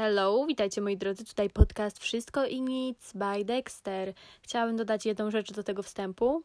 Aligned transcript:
Hello, 0.00 0.46
witajcie 0.46 0.80
moi 0.80 0.96
drodzy, 0.96 1.24
tutaj 1.24 1.50
podcast 1.50 1.98
Wszystko 1.98 2.46
i 2.46 2.60
Nic 2.60 3.12
by 3.14 3.44
Dexter. 3.44 4.12
Chciałabym 4.42 4.76
dodać 4.76 5.06
jedną 5.06 5.30
rzecz 5.30 5.52
do 5.52 5.62
tego 5.62 5.82
wstępu. 5.82 6.42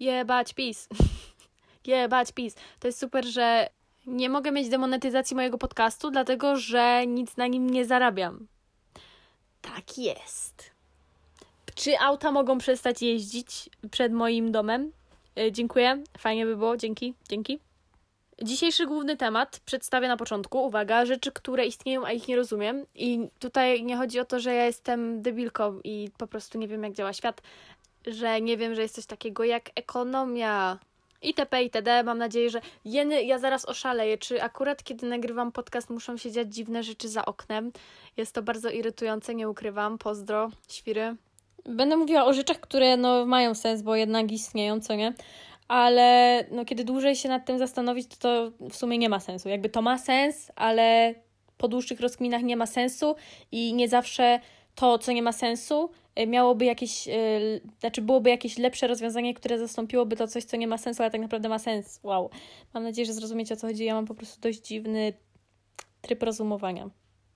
Jebać 0.00 0.54
PiS. 0.54 0.88
Jebać 1.86 2.32
PiS. 2.32 2.54
To 2.80 2.88
jest 2.88 2.98
super, 2.98 3.26
że 3.26 3.68
nie 4.06 4.30
mogę 4.30 4.52
mieć 4.52 4.68
demonetyzacji 4.68 5.36
mojego 5.36 5.58
podcastu, 5.58 6.10
dlatego 6.10 6.56
że 6.56 7.06
nic 7.06 7.36
na 7.36 7.46
nim 7.46 7.70
nie 7.70 7.84
zarabiam. 7.84 8.46
Tak 9.62 9.98
jest. 9.98 10.70
Czy 11.74 11.98
auta 11.98 12.32
mogą 12.32 12.58
przestać 12.58 13.02
jeździć 13.02 13.70
przed 13.90 14.12
moim 14.12 14.52
domem? 14.52 14.92
Yy, 15.36 15.52
dziękuję, 15.52 16.02
fajnie 16.18 16.46
by 16.46 16.56
było, 16.56 16.76
dzięki, 16.76 17.14
dzięki. 17.28 17.58
Dzisiejszy 18.42 18.86
główny 18.86 19.16
temat 19.16 19.60
przedstawię 19.64 20.08
na 20.08 20.16
początku. 20.16 20.64
Uwaga, 20.64 21.06
rzeczy, 21.06 21.32
które 21.32 21.66
istnieją, 21.66 22.06
a 22.06 22.12
ich 22.12 22.28
nie 22.28 22.36
rozumiem. 22.36 22.86
I 22.94 23.28
tutaj 23.38 23.84
nie 23.84 23.96
chodzi 23.96 24.20
o 24.20 24.24
to, 24.24 24.40
że 24.40 24.54
ja 24.54 24.64
jestem 24.64 25.22
debilką 25.22 25.80
i 25.84 26.10
po 26.18 26.26
prostu 26.26 26.58
nie 26.58 26.68
wiem, 26.68 26.82
jak 26.82 26.92
działa 26.92 27.12
świat, 27.12 27.42
że 28.06 28.40
nie 28.40 28.56
wiem, 28.56 28.74
że 28.74 28.82
jest 28.82 28.94
coś 28.94 29.06
takiego 29.06 29.44
jak 29.44 29.70
ekonomia. 29.74 30.78
ITP, 31.22 31.62
itd. 31.62 32.02
Mam 32.02 32.18
nadzieję, 32.18 32.50
że 32.50 32.60
jeny, 32.84 33.22
ja 33.22 33.38
zaraz 33.38 33.64
oszaleję. 33.64 34.18
Czy 34.18 34.42
akurat 34.42 34.84
kiedy 34.84 35.06
nagrywam 35.06 35.52
podcast 35.52 35.90
muszą 35.90 36.16
się 36.16 36.32
dziać 36.32 36.54
dziwne 36.54 36.82
rzeczy 36.82 37.08
za 37.08 37.24
oknem? 37.24 37.72
Jest 38.16 38.34
to 38.34 38.42
bardzo 38.42 38.70
irytujące, 38.70 39.34
nie 39.34 39.48
ukrywam. 39.48 39.98
Pozdro, 39.98 40.50
świry. 40.68 41.16
Będę 41.64 41.96
mówiła 41.96 42.24
o 42.24 42.32
rzeczach, 42.32 42.60
które 42.60 42.96
no, 42.96 43.26
mają 43.26 43.54
sens, 43.54 43.82
bo 43.82 43.96
jednak 43.96 44.32
istnieją, 44.32 44.80
co 44.80 44.94
nie? 44.94 45.14
Ale 45.68 46.44
no, 46.50 46.64
kiedy 46.64 46.84
dłużej 46.84 47.16
się 47.16 47.28
nad 47.28 47.46
tym 47.46 47.58
zastanowić, 47.58 48.06
to, 48.06 48.16
to 48.16 48.52
w 48.70 48.76
sumie 48.76 48.98
nie 48.98 49.08
ma 49.08 49.20
sensu. 49.20 49.48
Jakby 49.48 49.68
to 49.68 49.82
ma 49.82 49.98
sens, 49.98 50.52
ale 50.56 51.14
po 51.58 51.68
dłuższych 51.68 52.00
rozkminach 52.00 52.42
nie 52.42 52.56
ma 52.56 52.66
sensu 52.66 53.16
i 53.52 53.74
nie 53.74 53.88
zawsze 53.88 54.40
to, 54.74 54.98
co 54.98 55.12
nie 55.12 55.22
ma 55.22 55.32
sensu, 55.32 55.90
y, 56.20 56.26
miałoby 56.26 56.64
jakieś, 56.64 57.06
yy, 57.06 57.60
znaczy 57.80 58.02
byłoby 58.02 58.30
jakieś 58.30 58.58
lepsze 58.58 58.86
rozwiązanie, 58.86 59.34
które 59.34 59.58
zastąpiłoby 59.58 60.16
to 60.16 60.28
coś, 60.28 60.44
co 60.44 60.56
nie 60.56 60.66
ma 60.66 60.78
sensu, 60.78 61.02
ale 61.02 61.10
tak 61.10 61.20
naprawdę 61.20 61.48
ma 61.48 61.58
sens. 61.58 62.00
Wow. 62.02 62.30
Mam 62.74 62.82
nadzieję, 62.82 63.06
że 63.06 63.12
zrozumiecie 63.12 63.54
o 63.54 63.56
co 63.56 63.66
chodzi. 63.66 63.84
Ja 63.84 63.94
mam 63.94 64.06
po 64.06 64.14
prostu 64.14 64.40
dość 64.40 64.60
dziwny 64.60 65.12
tryb 66.00 66.22
rozumowania. 66.22 66.90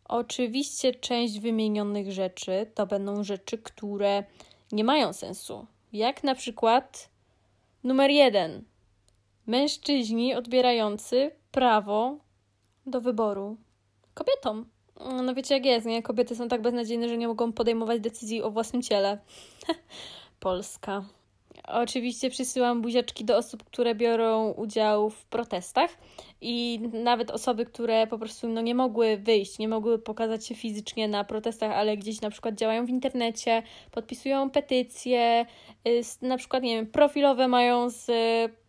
Oczywiście 0.04 0.94
część 0.94 1.40
wymienionych 1.40 2.12
rzeczy 2.12 2.66
to 2.74 2.86
będą 2.86 3.24
rzeczy, 3.24 3.58
które 3.58 4.24
nie 4.72 4.84
mają 4.84 5.12
sensu. 5.12 5.66
Jak 5.92 6.24
na 6.24 6.34
przykład 6.34 7.11
Numer 7.84 8.10
jeden. 8.10 8.64
Mężczyźni 9.46 10.34
odbierający 10.34 11.30
prawo 11.50 12.18
do 12.86 13.00
wyboru 13.00 13.56
kobietom. 14.14 14.70
No 15.22 15.34
wiecie 15.34 15.54
jak 15.54 15.64
jest, 15.64 15.86
nie? 15.86 16.02
Kobiety 16.02 16.36
są 16.36 16.48
tak 16.48 16.62
beznadziejne, 16.62 17.08
że 17.08 17.18
nie 17.18 17.28
mogą 17.28 17.52
podejmować 17.52 18.00
decyzji 18.00 18.42
o 18.42 18.50
własnym 18.50 18.82
ciele. 18.82 19.18
Polska. 20.40 21.04
Oczywiście 21.72 22.30
przysyłam 22.30 22.82
buziaczki 22.82 23.24
do 23.24 23.36
osób, 23.36 23.64
które 23.64 23.94
biorą 23.94 24.50
udział 24.50 25.10
w 25.10 25.24
protestach 25.24 25.90
i 26.40 26.80
nawet 26.92 27.30
osoby, 27.30 27.66
które 27.66 28.06
po 28.06 28.18
prostu 28.18 28.48
no, 28.48 28.60
nie 28.60 28.74
mogły 28.74 29.16
wyjść, 29.16 29.58
nie 29.58 29.68
mogły 29.68 29.98
pokazać 29.98 30.46
się 30.46 30.54
fizycznie 30.54 31.08
na 31.08 31.24
protestach, 31.24 31.72
ale 31.72 31.96
gdzieś 31.96 32.20
na 32.20 32.30
przykład 32.30 32.54
działają 32.54 32.86
w 32.86 32.90
internecie, 32.90 33.62
podpisują 33.90 34.50
petycje, 34.50 35.46
y, 35.88 36.02
na 36.22 36.36
przykład, 36.36 36.62
nie 36.62 36.76
wiem, 36.76 36.86
profilowe 36.86 37.48
mają 37.48 37.90
z 37.90 38.10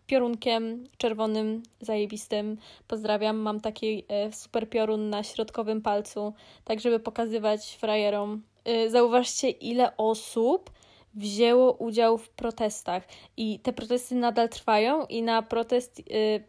piorunkiem 0.08 0.84
czerwonym, 0.98 1.64
zajebistym. 1.82 2.58
Pozdrawiam, 2.88 3.38
mam 3.38 3.62
taki 3.62 4.04
y, 4.28 4.34
super 4.34 4.70
piorun 4.70 5.10
na 5.10 5.24
środkowym 5.24 5.82
palcu, 5.82 6.34
tak 6.64 6.80
żeby 6.80 7.00
pokazywać 7.00 7.78
frajerom. 7.80 8.42
Y, 8.68 8.90
zauważcie, 8.90 9.50
ile 9.50 9.98
osób 9.98 10.70
wzięło 11.14 11.74
udział 11.74 12.18
w 12.18 12.30
protestach. 12.30 13.04
I 13.38 13.60
te 13.60 13.74
protesty 13.74 14.16
nadal 14.16 14.50
trwają 14.50 15.06
i 15.06 15.24
na 15.24 15.42
protest 15.42 16.00
y, 16.00 16.04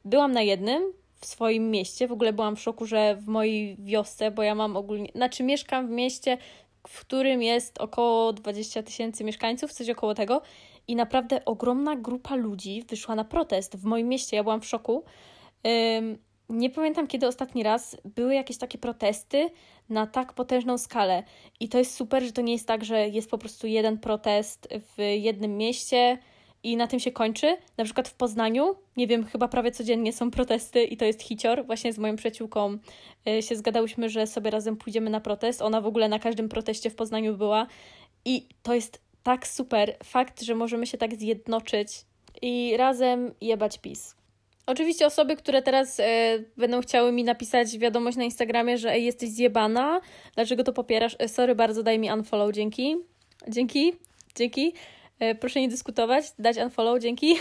byłam 0.04 0.32
na 0.32 0.42
jednym 0.42 0.92
w 1.20 1.26
swoim 1.26 1.70
mieście. 1.70 2.08
W 2.08 2.12
ogóle 2.12 2.32
byłam 2.32 2.56
w 2.56 2.60
szoku, 2.60 2.86
że 2.86 3.16
w 3.16 3.26
mojej 3.26 3.76
wiosce, 3.78 4.30
bo 4.30 4.42
ja 4.42 4.54
mam 4.54 4.76
ogólnie, 4.76 5.08
znaczy 5.14 5.42
mieszkam 5.42 5.86
w 5.86 5.90
mieście, 5.90 6.38
w 6.88 7.00
którym 7.00 7.42
jest 7.42 7.78
około 7.78 8.32
20 8.32 8.82
tysięcy 8.82 9.24
mieszkańców, 9.24 9.72
coś 9.72 9.90
około 9.90 10.14
tego. 10.14 10.42
I 10.88 10.96
naprawdę 10.96 11.44
ogromna 11.44 11.96
grupa 11.96 12.34
ludzi 12.34 12.84
wyszła 12.88 13.14
na 13.14 13.24
protest 13.24 13.76
w 13.76 13.84
moim 13.84 14.08
mieście. 14.08 14.36
Ja 14.36 14.42
byłam 14.42 14.60
w 14.60 14.66
szoku. 14.66 15.04
Nie 16.48 16.70
pamiętam 16.70 17.06
kiedy 17.06 17.26
ostatni 17.26 17.62
raz 17.62 17.96
były 18.04 18.34
jakieś 18.34 18.58
takie 18.58 18.78
protesty 18.78 19.50
na 19.88 20.06
tak 20.06 20.32
potężną 20.32 20.78
skalę. 20.78 21.22
I 21.60 21.68
to 21.68 21.78
jest 21.78 21.94
super, 21.94 22.22
że 22.24 22.32
to 22.32 22.42
nie 22.42 22.52
jest 22.52 22.66
tak, 22.66 22.84
że 22.84 23.08
jest 23.08 23.30
po 23.30 23.38
prostu 23.38 23.66
jeden 23.66 23.98
protest 23.98 24.68
w 24.70 25.02
jednym 25.18 25.56
mieście 25.56 26.18
i 26.62 26.76
na 26.76 26.86
tym 26.86 27.00
się 27.00 27.12
kończy. 27.12 27.56
Na 27.76 27.84
przykład 27.84 28.08
w 28.08 28.14
Poznaniu, 28.14 28.76
nie 28.96 29.06
wiem, 29.06 29.24
chyba 29.24 29.48
prawie 29.48 29.70
codziennie 29.70 30.12
są 30.12 30.30
protesty 30.30 30.84
i 30.84 30.96
to 30.96 31.04
jest 31.04 31.22
hicior. 31.22 31.66
Właśnie 31.66 31.92
z 31.92 31.98
moją 31.98 32.16
przyjaciółką 32.16 32.78
y, 33.28 33.42
się 33.42 33.56
zgadałyśmy, 33.56 34.08
że 34.08 34.26
sobie 34.26 34.50
razem 34.50 34.76
pójdziemy 34.76 35.10
na 35.10 35.20
protest. 35.20 35.62
Ona 35.62 35.80
w 35.80 35.86
ogóle 35.86 36.08
na 36.08 36.18
każdym 36.18 36.48
proteście 36.48 36.90
w 36.90 36.94
Poznaniu 36.94 37.36
była 37.36 37.66
i 38.24 38.48
to 38.62 38.74
jest 38.74 39.00
tak 39.22 39.46
super 39.46 39.96
fakt, 40.04 40.42
że 40.42 40.54
możemy 40.54 40.86
się 40.86 40.98
tak 40.98 41.14
zjednoczyć 41.14 41.88
i 42.42 42.76
razem 42.76 43.34
jebać 43.40 43.78
PiS. 43.78 44.23
Oczywiście 44.66 45.06
osoby, 45.06 45.36
które 45.36 45.62
teraz 45.62 46.00
e, 46.00 46.04
będą 46.56 46.80
chciały 46.80 47.12
mi 47.12 47.24
napisać 47.24 47.78
wiadomość 47.78 48.16
na 48.16 48.24
Instagramie, 48.24 48.78
że 48.78 48.92
ej, 48.92 49.04
jesteś 49.04 49.30
zjebana, 49.30 50.00
dlaczego 50.34 50.64
to 50.64 50.72
popierasz? 50.72 51.16
E, 51.18 51.28
sorry 51.28 51.54
bardzo, 51.54 51.82
daj 51.82 51.98
mi 51.98 52.12
unfollow, 52.12 52.52
dzięki. 52.52 52.96
Dzięki, 53.48 53.92
dzięki. 54.34 54.74
E, 55.18 55.34
proszę 55.34 55.60
nie 55.60 55.68
dyskutować, 55.68 56.24
dać 56.38 56.56
unfollow, 56.56 57.00
dzięki. 57.00 57.36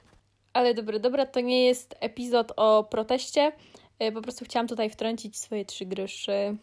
Ale 0.52 0.74
dobra, 0.74 0.98
dobra, 0.98 1.26
to 1.26 1.40
nie 1.40 1.64
jest 1.64 1.94
epizod 2.00 2.52
o 2.56 2.84
proteście. 2.84 3.52
Po 4.14 4.22
prostu 4.22 4.44
chciałam 4.44 4.68
tutaj 4.68 4.90
wtrącić 4.90 5.38
swoje 5.38 5.64
trzy 5.64 5.86
gryszy. 5.86 6.56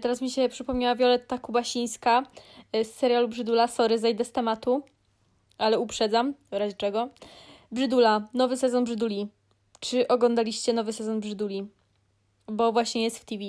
Teraz 0.00 0.20
mi 0.20 0.30
się 0.30 0.48
przypomniała 0.48 0.94
Wioletta 0.94 1.38
Kubasińska 1.38 2.22
z 2.84 2.86
serialu 2.86 3.28
Brzydula. 3.28 3.68
Sorry, 3.68 3.98
zejdę 3.98 4.24
z 4.24 4.32
tematu, 4.32 4.82
ale 5.58 5.78
uprzedzam, 5.78 6.34
w 6.50 6.52
razie 6.52 6.76
czego. 6.76 7.08
Brzydula, 7.72 8.28
nowy 8.34 8.56
sezon 8.56 8.84
Brzyduli. 8.84 9.28
Czy 9.82 10.08
oglądaliście 10.08 10.72
nowy 10.72 10.92
sezon 10.92 11.20
Brzyduli? 11.20 11.66
Bo 12.46 12.72
właśnie 12.72 13.02
jest 13.02 13.18
w 13.18 13.24
TV 13.24 13.44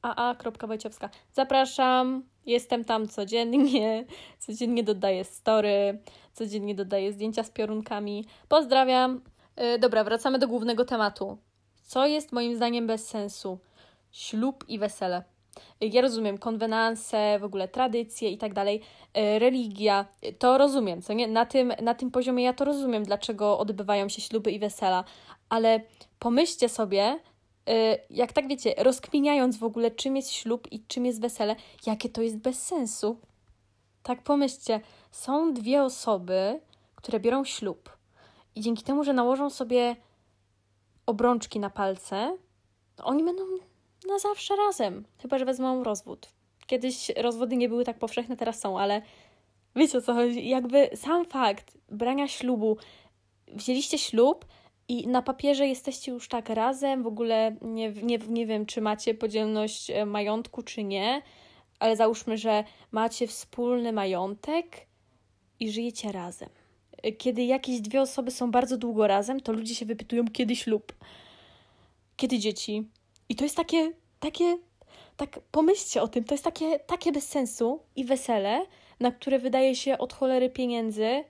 aa.wojciechowska. 0.01 1.09
Zapraszam, 1.33 2.23
Jestem 2.45 2.85
tam 2.85 3.07
codziennie, 3.07 4.05
codziennie 4.45 4.83
dodaję 4.83 5.23
story, 5.23 5.99
codziennie 6.33 6.75
dodaję 6.75 7.13
zdjęcia 7.13 7.43
z 7.43 7.51
piorunkami. 7.51 8.25
Pozdrawiam. 8.47 9.21
Yy, 9.57 9.79
dobra, 9.79 10.03
wracamy 10.03 10.39
do 10.39 10.47
głównego 10.47 10.85
tematu. 10.85 11.37
Co 11.81 12.05
jest 12.05 12.31
moim 12.31 12.55
zdaniem 12.55 12.87
bez 12.87 13.07
sensu? 13.07 13.59
ślub 14.15 14.65
i 14.67 14.79
wesele. 14.79 15.23
Ja 15.81 16.01
rozumiem 16.01 16.37
konwenanse, 16.37 17.39
w 17.39 17.43
ogóle 17.43 17.67
tradycje 17.67 18.29
i 18.29 18.37
tak 18.37 18.53
dalej, 18.53 18.81
e, 19.13 19.39
religia, 19.39 20.05
to 20.39 20.57
rozumiem, 20.57 21.01
co 21.01 21.13
nie? 21.13 21.27
Na 21.27 21.45
tym, 21.45 21.73
na 21.81 21.93
tym 21.93 22.11
poziomie 22.11 22.43
ja 22.43 22.53
to 22.53 22.65
rozumiem, 22.65 23.03
dlaczego 23.03 23.59
odbywają 23.59 24.09
się 24.09 24.21
śluby 24.21 24.51
i 24.51 24.59
wesela, 24.59 25.03
ale 25.49 25.81
pomyślcie 26.19 26.69
sobie, 26.69 27.19
jak 28.09 28.33
tak 28.33 28.47
wiecie, 28.47 28.73
rozkminiając 28.77 29.57
w 29.57 29.63
ogóle, 29.63 29.91
czym 29.91 30.15
jest 30.15 30.31
ślub 30.31 30.71
i 30.71 30.85
czym 30.87 31.05
jest 31.05 31.21
wesele, 31.21 31.55
jakie 31.85 32.09
to 32.09 32.21
jest 32.21 32.37
bez 32.37 32.63
sensu. 32.63 33.17
Tak 34.03 34.23
pomyślcie, 34.23 34.81
są 35.11 35.53
dwie 35.53 35.83
osoby, 35.83 36.59
które 36.95 37.19
biorą 37.19 37.43
ślub 37.43 37.97
i 38.55 38.61
dzięki 38.61 38.83
temu, 38.83 39.03
że 39.03 39.13
nałożą 39.13 39.49
sobie 39.49 39.95
obrączki 41.05 41.59
na 41.59 41.69
palce, 41.69 42.37
oni 43.03 43.23
będą 43.23 43.43
na 44.07 44.19
zawsze 44.19 44.55
razem. 44.55 45.05
Chyba, 45.21 45.37
że 45.37 45.45
wezmą 45.45 45.83
rozwód. 45.83 46.29
Kiedyś 46.67 47.09
rozwody 47.09 47.57
nie 47.57 47.69
były 47.69 47.85
tak 47.85 47.99
powszechne, 47.99 48.37
teraz 48.37 48.59
są, 48.59 48.79
ale 48.79 49.01
wiecie 49.75 49.97
o 49.97 50.01
co 50.01 50.13
chodzi. 50.13 50.47
Jakby 50.47 50.89
sam 50.95 51.25
fakt 51.25 51.77
brania 51.89 52.27
ślubu, 52.27 52.77
wzięliście 53.47 53.97
ślub 53.97 54.45
i 54.87 55.07
na 55.07 55.21
papierze 55.21 55.67
jesteście 55.67 56.11
już 56.11 56.27
tak 56.27 56.49
razem, 56.49 57.03
w 57.03 57.07
ogóle 57.07 57.55
nie, 57.61 57.91
nie, 57.91 58.17
nie 58.17 58.45
wiem, 58.45 58.65
czy 58.65 58.81
macie 58.81 59.13
podzielność 59.13 59.89
e, 59.89 60.05
majątku, 60.05 60.63
czy 60.63 60.83
nie, 60.83 61.21
ale 61.79 61.95
załóżmy, 61.95 62.37
że 62.37 62.63
macie 62.91 63.27
wspólny 63.27 63.93
majątek 63.93 64.87
i 65.59 65.71
żyjecie 65.71 66.11
razem. 66.11 66.49
E, 67.03 67.11
kiedy 67.11 67.43
jakieś 67.43 67.81
dwie 67.81 68.01
osoby 68.01 68.31
są 68.31 68.51
bardzo 68.51 68.77
długo 68.77 69.07
razem, 69.07 69.39
to 69.39 69.51
ludzie 69.51 69.75
się 69.75 69.85
wypytują, 69.85 70.25
kiedy 70.27 70.55
ślub, 70.55 70.93
kiedy 72.15 72.39
dzieci, 72.39 72.89
i 73.29 73.35
to 73.35 73.43
jest 73.43 73.55
takie, 73.55 73.91
takie, 74.19 74.57
tak 75.17 75.39
pomyślcie 75.51 76.01
o 76.01 76.07
tym, 76.07 76.23
to 76.23 76.33
jest 76.33 76.43
takie, 76.43 76.79
takie 76.79 77.11
bez 77.11 77.27
sensu 77.27 77.79
i 77.95 78.05
wesele, 78.05 78.65
na 78.99 79.11
które 79.11 79.39
wydaje 79.39 79.75
się 79.75 79.97
od 79.97 80.13
cholery 80.13 80.49
pieniędzy, 80.49 81.23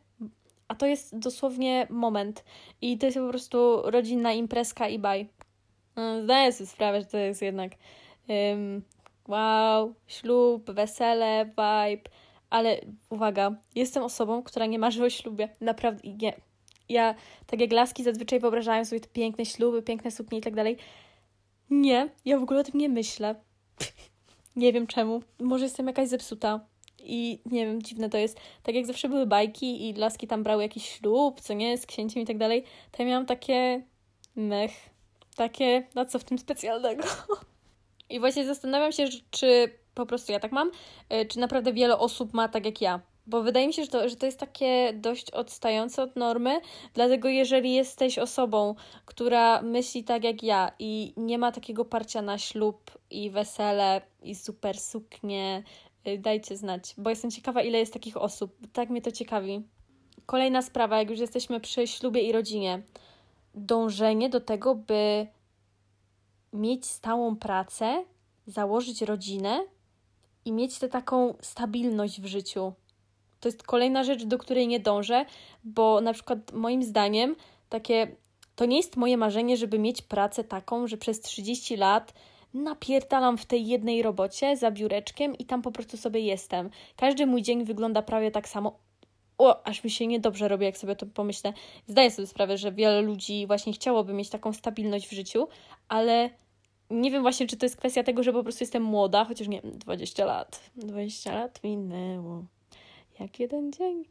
a 0.67 0.75
to 0.75 0.85
jest 0.85 1.19
dosłownie 1.19 1.87
moment. 1.89 2.43
I 2.81 2.97
to 2.97 3.05
jest 3.05 3.17
po 3.17 3.29
prostu 3.29 3.81
rodzinna 3.83 4.33
imprezka 4.33 4.87
i 4.87 4.99
baj. 4.99 5.29
No, 5.95 6.23
zdaję 6.23 6.51
sobie 6.51 6.67
sprawę, 6.67 7.01
że 7.01 7.07
to 7.07 7.17
jest 7.17 7.41
jednak 7.41 7.71
um, 8.27 8.81
wow, 9.27 9.93
ślub, 10.07 10.71
wesele, 10.71 11.45
vibe, 11.45 12.09
ale 12.49 12.81
uwaga, 13.09 13.55
jestem 13.75 14.03
osobą, 14.03 14.43
która 14.43 14.65
nie 14.65 14.79
marzy 14.79 15.03
o 15.03 15.09
ślubie. 15.09 15.49
Naprawdę 15.61 16.09
nie. 16.09 16.33
Ja, 16.89 17.15
tak 17.45 17.61
jak 17.61 17.71
laski, 17.71 18.03
zazwyczaj 18.03 18.39
wyobrażają 18.39 18.85
sobie 18.85 19.01
te 19.01 19.07
piękne 19.07 19.45
śluby, 19.45 19.81
piękne 19.81 20.11
suknie 20.11 20.37
i 20.37 20.41
tak 20.41 20.55
dalej. 20.55 20.77
Nie, 21.69 22.09
ja 22.25 22.39
w 22.39 22.43
ogóle 22.43 22.59
o 22.59 22.63
tym 22.63 22.79
nie 22.79 22.89
myślę. 22.89 23.35
nie 24.55 24.73
wiem 24.73 24.87
czemu. 24.87 25.21
Może 25.39 25.63
jestem 25.63 25.87
jakaś 25.87 26.07
zepsuta. 26.07 26.59
I 27.05 27.41
nie 27.45 27.65
wiem, 27.65 27.81
dziwne 27.81 28.09
to 28.09 28.17
jest. 28.17 28.39
Tak 28.63 28.75
jak 28.75 28.85
zawsze 28.85 29.09
były 29.09 29.25
bajki 29.25 29.89
i 29.89 29.93
laski 29.93 30.27
tam 30.27 30.43
brały 30.43 30.63
jakiś 30.63 30.89
ślub, 30.89 31.41
co 31.41 31.53
nie, 31.53 31.77
z 31.77 31.85
księciem 31.85 32.23
i 32.23 32.25
tak 32.25 32.37
dalej, 32.37 32.63
to 32.91 33.03
ja 33.03 33.09
miałam 33.09 33.25
takie 33.25 33.83
mech. 34.35 34.71
Takie, 35.35 35.83
na 35.95 36.05
co 36.05 36.19
w 36.19 36.23
tym 36.23 36.37
specjalnego? 36.37 37.03
I 38.09 38.19
właśnie 38.19 38.45
zastanawiam 38.45 38.91
się, 38.91 39.05
czy 39.31 39.71
po 39.95 40.05
prostu 40.05 40.31
ja 40.31 40.39
tak 40.39 40.51
mam, 40.51 40.71
y, 41.13 41.25
czy 41.25 41.39
naprawdę 41.39 41.73
wiele 41.73 41.97
osób 41.97 42.33
ma 42.33 42.47
tak 42.47 42.65
jak 42.65 42.81
ja. 42.81 43.01
Bo 43.27 43.41
wydaje 43.41 43.67
mi 43.67 43.73
się, 43.73 43.83
że 43.83 43.89
to, 43.89 44.09
że 44.09 44.15
to 44.15 44.25
jest 44.25 44.39
takie 44.39 44.93
dość 44.93 45.31
odstające 45.31 46.03
od 46.03 46.15
normy, 46.15 46.59
dlatego 46.93 47.29
jeżeli 47.29 47.73
jesteś 47.73 48.19
osobą, 48.19 48.75
która 49.05 49.61
myśli 49.61 50.03
tak 50.03 50.23
jak 50.23 50.43
ja 50.43 50.71
i 50.79 51.13
nie 51.17 51.37
ma 51.37 51.51
takiego 51.51 51.85
parcia 51.85 52.21
na 52.21 52.37
ślub 52.37 52.91
i 53.09 53.29
wesele 53.29 54.01
i 54.21 54.35
super 54.35 54.79
suknie, 54.79 55.63
dajcie 56.19 56.57
znać, 56.57 56.93
bo 56.97 57.09
jestem 57.09 57.31
ciekawa, 57.31 57.61
ile 57.61 57.77
jest 57.77 57.93
takich 57.93 58.17
osób. 58.17 58.57
Tak 58.73 58.89
mnie 58.89 59.01
to 59.01 59.11
ciekawi. 59.11 59.63
Kolejna 60.25 60.61
sprawa, 60.61 60.97
jak 60.99 61.09
już 61.09 61.19
jesteśmy 61.19 61.59
przy 61.59 61.87
ślubie 61.87 62.21
i 62.21 62.31
rodzinie. 62.31 62.81
Dążenie 63.55 64.29
do 64.29 64.41
tego, 64.41 64.75
by 64.75 65.27
mieć 66.53 66.85
stałą 66.85 67.35
pracę, 67.35 68.03
założyć 68.47 69.01
rodzinę 69.01 69.65
i 70.45 70.51
mieć 70.51 70.79
tę 70.79 70.89
taką 70.89 71.33
stabilność 71.41 72.21
w 72.21 72.25
życiu 72.25 72.73
to 73.45 73.47
jest 73.47 73.63
kolejna 73.63 74.03
rzecz, 74.03 74.23
do 74.23 74.37
której 74.37 74.67
nie 74.67 74.79
dążę, 74.79 75.25
bo 75.63 76.01
na 76.01 76.13
przykład 76.13 76.53
moim 76.53 76.83
zdaniem 76.83 77.35
takie 77.69 78.07
to 78.55 78.65
nie 78.65 78.77
jest 78.77 78.97
moje 78.97 79.17
marzenie, 79.17 79.57
żeby 79.57 79.79
mieć 79.79 80.01
pracę 80.01 80.43
taką, 80.43 80.87
że 80.87 80.97
przez 80.97 81.21
30 81.21 81.77
lat 81.77 82.13
napierdalam 82.55 83.37
w 83.37 83.45
tej 83.45 83.67
jednej 83.67 84.01
robocie 84.01 84.57
za 84.57 84.71
biureczkiem 84.71 85.37
i 85.37 85.45
tam 85.45 85.61
po 85.61 85.71
prostu 85.71 85.97
sobie 85.97 86.19
jestem. 86.19 86.69
Każdy 86.95 87.25
mój 87.25 87.41
dzień 87.41 87.63
wygląda 87.63 88.01
prawie 88.01 88.31
tak 88.31 88.49
samo. 88.49 88.79
O, 89.37 89.67
aż 89.67 89.83
mi 89.83 89.89
się 89.89 90.07
niedobrze 90.07 90.47
robi, 90.47 90.65
jak 90.65 90.77
sobie 90.77 90.95
to 90.95 91.05
pomyślę. 91.05 91.53
Zdaję 91.87 92.11
sobie 92.11 92.27
sprawę, 92.27 92.57
że 92.57 92.71
wiele 92.71 93.01
ludzi 93.01 93.47
właśnie 93.47 93.73
chciałoby 93.73 94.13
mieć 94.13 94.29
taką 94.29 94.53
stabilność 94.53 95.07
w 95.07 95.11
życiu, 95.11 95.47
ale 95.87 96.29
nie 96.89 97.11
wiem 97.11 97.21
właśnie, 97.21 97.47
czy 97.47 97.57
to 97.57 97.65
jest 97.65 97.77
kwestia 97.77 98.03
tego, 98.03 98.23
że 98.23 98.33
po 98.33 98.43
prostu 98.43 98.63
jestem 98.63 98.83
młoda, 98.83 99.25
chociaż 99.25 99.47
nie 99.47 99.61
20 99.61 100.25
lat. 100.25 100.69
20 100.75 101.33
lat 101.33 101.63
minęło 101.63 102.43
jak 103.19 103.39
jeden 103.39 103.71
dzień. 103.71 104.05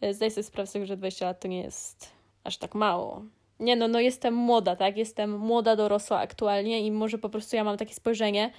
E, 0.00 0.14
Zdaj 0.14 0.30
sobie 0.30 0.44
sprawę 0.44 0.86
że 0.86 0.96
20 0.96 1.26
lat 1.26 1.40
to 1.40 1.48
nie 1.48 1.62
jest 1.62 2.10
aż 2.44 2.56
tak 2.56 2.74
mało. 2.74 3.22
Nie 3.60 3.76
no, 3.76 3.88
no 3.88 4.00
jestem 4.00 4.34
młoda, 4.34 4.76
tak? 4.76 4.96
Jestem 4.96 5.38
młoda, 5.38 5.76
dorosła 5.76 6.18
aktualnie 6.18 6.86
i 6.86 6.92
może 6.92 7.18
po 7.18 7.28
prostu 7.28 7.56
ja 7.56 7.64
mam 7.64 7.76
takie 7.76 7.94
spojrzenie 7.94 8.50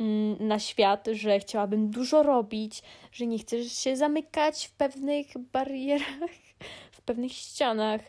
mm, 0.00 0.48
na 0.48 0.58
świat, 0.58 1.08
że 1.12 1.40
chciałabym 1.40 1.90
dużo 1.90 2.22
robić, 2.22 2.82
że 3.12 3.26
nie 3.26 3.38
chcę 3.38 3.64
się 3.64 3.96
zamykać 3.96 4.66
w 4.66 4.72
pewnych 4.72 5.26
barierach, 5.52 6.30
w 6.92 7.00
pewnych 7.00 7.32
ścianach, 7.32 8.00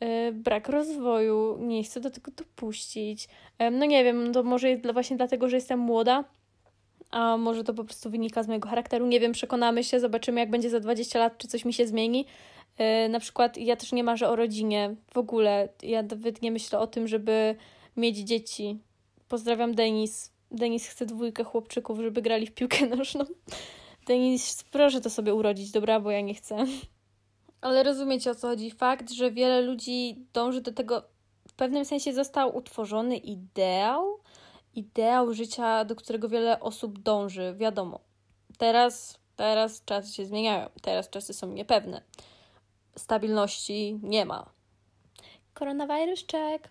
e, 0.00 0.32
brak 0.32 0.68
rozwoju, 0.68 1.58
nie 1.60 1.84
chcę 1.84 2.00
do 2.00 2.10
tego 2.10 2.32
dopuścić. 2.32 3.28
no 3.72 3.86
nie 3.86 4.04
wiem, 4.04 4.32
to 4.32 4.42
może 4.42 4.70
jest 4.70 4.92
właśnie 4.92 5.16
dlatego, 5.16 5.48
że 5.48 5.56
jestem 5.56 5.78
młoda, 5.78 6.24
a 7.10 7.36
może 7.36 7.64
to 7.64 7.74
po 7.74 7.84
prostu 7.84 8.10
wynika 8.10 8.42
z 8.42 8.48
mojego 8.48 8.68
charakteru. 8.68 9.06
Nie 9.06 9.20
wiem, 9.20 9.32
przekonamy 9.32 9.84
się, 9.84 10.00
zobaczymy, 10.00 10.40
jak 10.40 10.50
będzie 10.50 10.70
za 10.70 10.80
20 10.80 11.18
lat, 11.18 11.38
czy 11.38 11.48
coś 11.48 11.64
mi 11.64 11.72
się 11.72 11.86
zmieni. 11.86 12.26
Yy, 12.78 13.08
na 13.08 13.20
przykład 13.20 13.56
ja 13.56 13.76
też 13.76 13.92
nie 13.92 14.04
marzę 14.04 14.28
o 14.28 14.36
rodzinie 14.36 14.94
w 15.14 15.18
ogóle. 15.18 15.68
Ja 15.82 16.02
nawet 16.02 16.42
nie 16.42 16.50
myślę 16.50 16.78
o 16.78 16.86
tym, 16.86 17.08
żeby 17.08 17.56
mieć 17.96 18.18
dzieci. 18.18 18.78
Pozdrawiam 19.28 19.74
Denis. 19.74 20.32
Denis 20.50 20.88
chce 20.88 21.06
dwójkę 21.06 21.44
chłopczyków, 21.44 22.00
żeby 22.00 22.22
grali 22.22 22.46
w 22.46 22.54
piłkę 22.54 22.86
nożną. 22.86 23.24
Denis, 24.06 24.64
proszę 24.70 25.00
to 25.00 25.10
sobie 25.10 25.34
urodzić, 25.34 25.70
dobra, 25.70 26.00
bo 26.00 26.10
ja 26.10 26.20
nie 26.20 26.34
chcę. 26.34 26.66
Ale 27.60 27.82
rozumiecie 27.82 28.30
o 28.30 28.34
co 28.34 28.48
chodzi. 28.48 28.70
Fakt, 28.70 29.10
że 29.10 29.30
wiele 29.30 29.60
ludzi 29.60 30.26
dąży 30.32 30.60
do 30.60 30.72
tego, 30.72 31.02
w 31.48 31.52
pewnym 31.52 31.84
sensie 31.84 32.12
został 32.12 32.56
utworzony 32.56 33.16
ideał, 33.16 34.18
ideał 34.76 35.34
życia, 35.34 35.84
do 35.84 35.96
którego 35.96 36.28
wiele 36.28 36.60
osób 36.60 36.98
dąży. 36.98 37.54
Wiadomo, 37.56 38.00
teraz, 38.58 39.18
teraz 39.36 39.84
czasy 39.84 40.12
się 40.12 40.26
zmieniają, 40.26 40.68
teraz 40.82 41.10
czasy 41.10 41.34
są 41.34 41.46
niepewne. 41.46 42.02
Stabilności 42.96 44.00
nie 44.02 44.24
ma. 44.24 44.46
Koronawirus 45.54 46.24
check. 46.32 46.68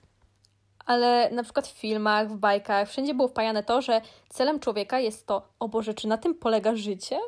Ale 0.85 1.29
na 1.31 1.43
przykład 1.43 1.67
w 1.67 1.71
filmach, 1.71 2.29
w 2.31 2.37
bajkach, 2.37 2.89
wszędzie 2.89 3.13
było 3.13 3.27
wpajane 3.27 3.63
to, 3.63 3.81
że 3.81 4.01
celem 4.29 4.59
człowieka 4.59 4.99
jest 4.99 5.27
to, 5.27 5.47
o 5.59 5.67
Boże, 5.67 5.93
czy 5.93 6.07
na 6.07 6.17
tym 6.17 6.35
polega 6.35 6.75
życie? 6.75 7.19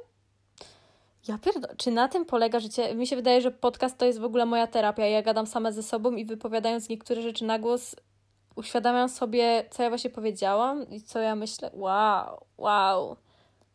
Ja 1.27 1.37
pierdolę, 1.37 1.75
czy 1.77 1.91
na 1.91 2.07
tym 2.07 2.25
polega 2.25 2.59
życie? 2.59 2.95
Mi 2.95 3.07
się 3.07 3.15
wydaje, 3.15 3.41
że 3.41 3.51
podcast 3.51 3.97
to 3.97 4.05
jest 4.05 4.19
w 4.19 4.23
ogóle 4.23 4.45
moja 4.45 4.67
terapia. 4.67 5.05
Ja 5.05 5.21
gadam 5.21 5.47
sama 5.47 5.71
ze 5.71 5.83
sobą 5.83 6.11
i 6.11 6.25
wypowiadając 6.25 6.89
niektóre 6.89 7.21
rzeczy 7.21 7.45
na 7.45 7.59
głos, 7.59 7.95
uświadamiam 8.57 9.09
sobie, 9.09 9.65
co 9.71 9.83
ja 9.83 9.89
właśnie 9.89 10.09
powiedziałam 10.09 10.89
i 10.89 11.01
co 11.01 11.19
ja 11.19 11.35
myślę. 11.35 11.71
Wow, 11.73 12.45
wow. 12.57 13.17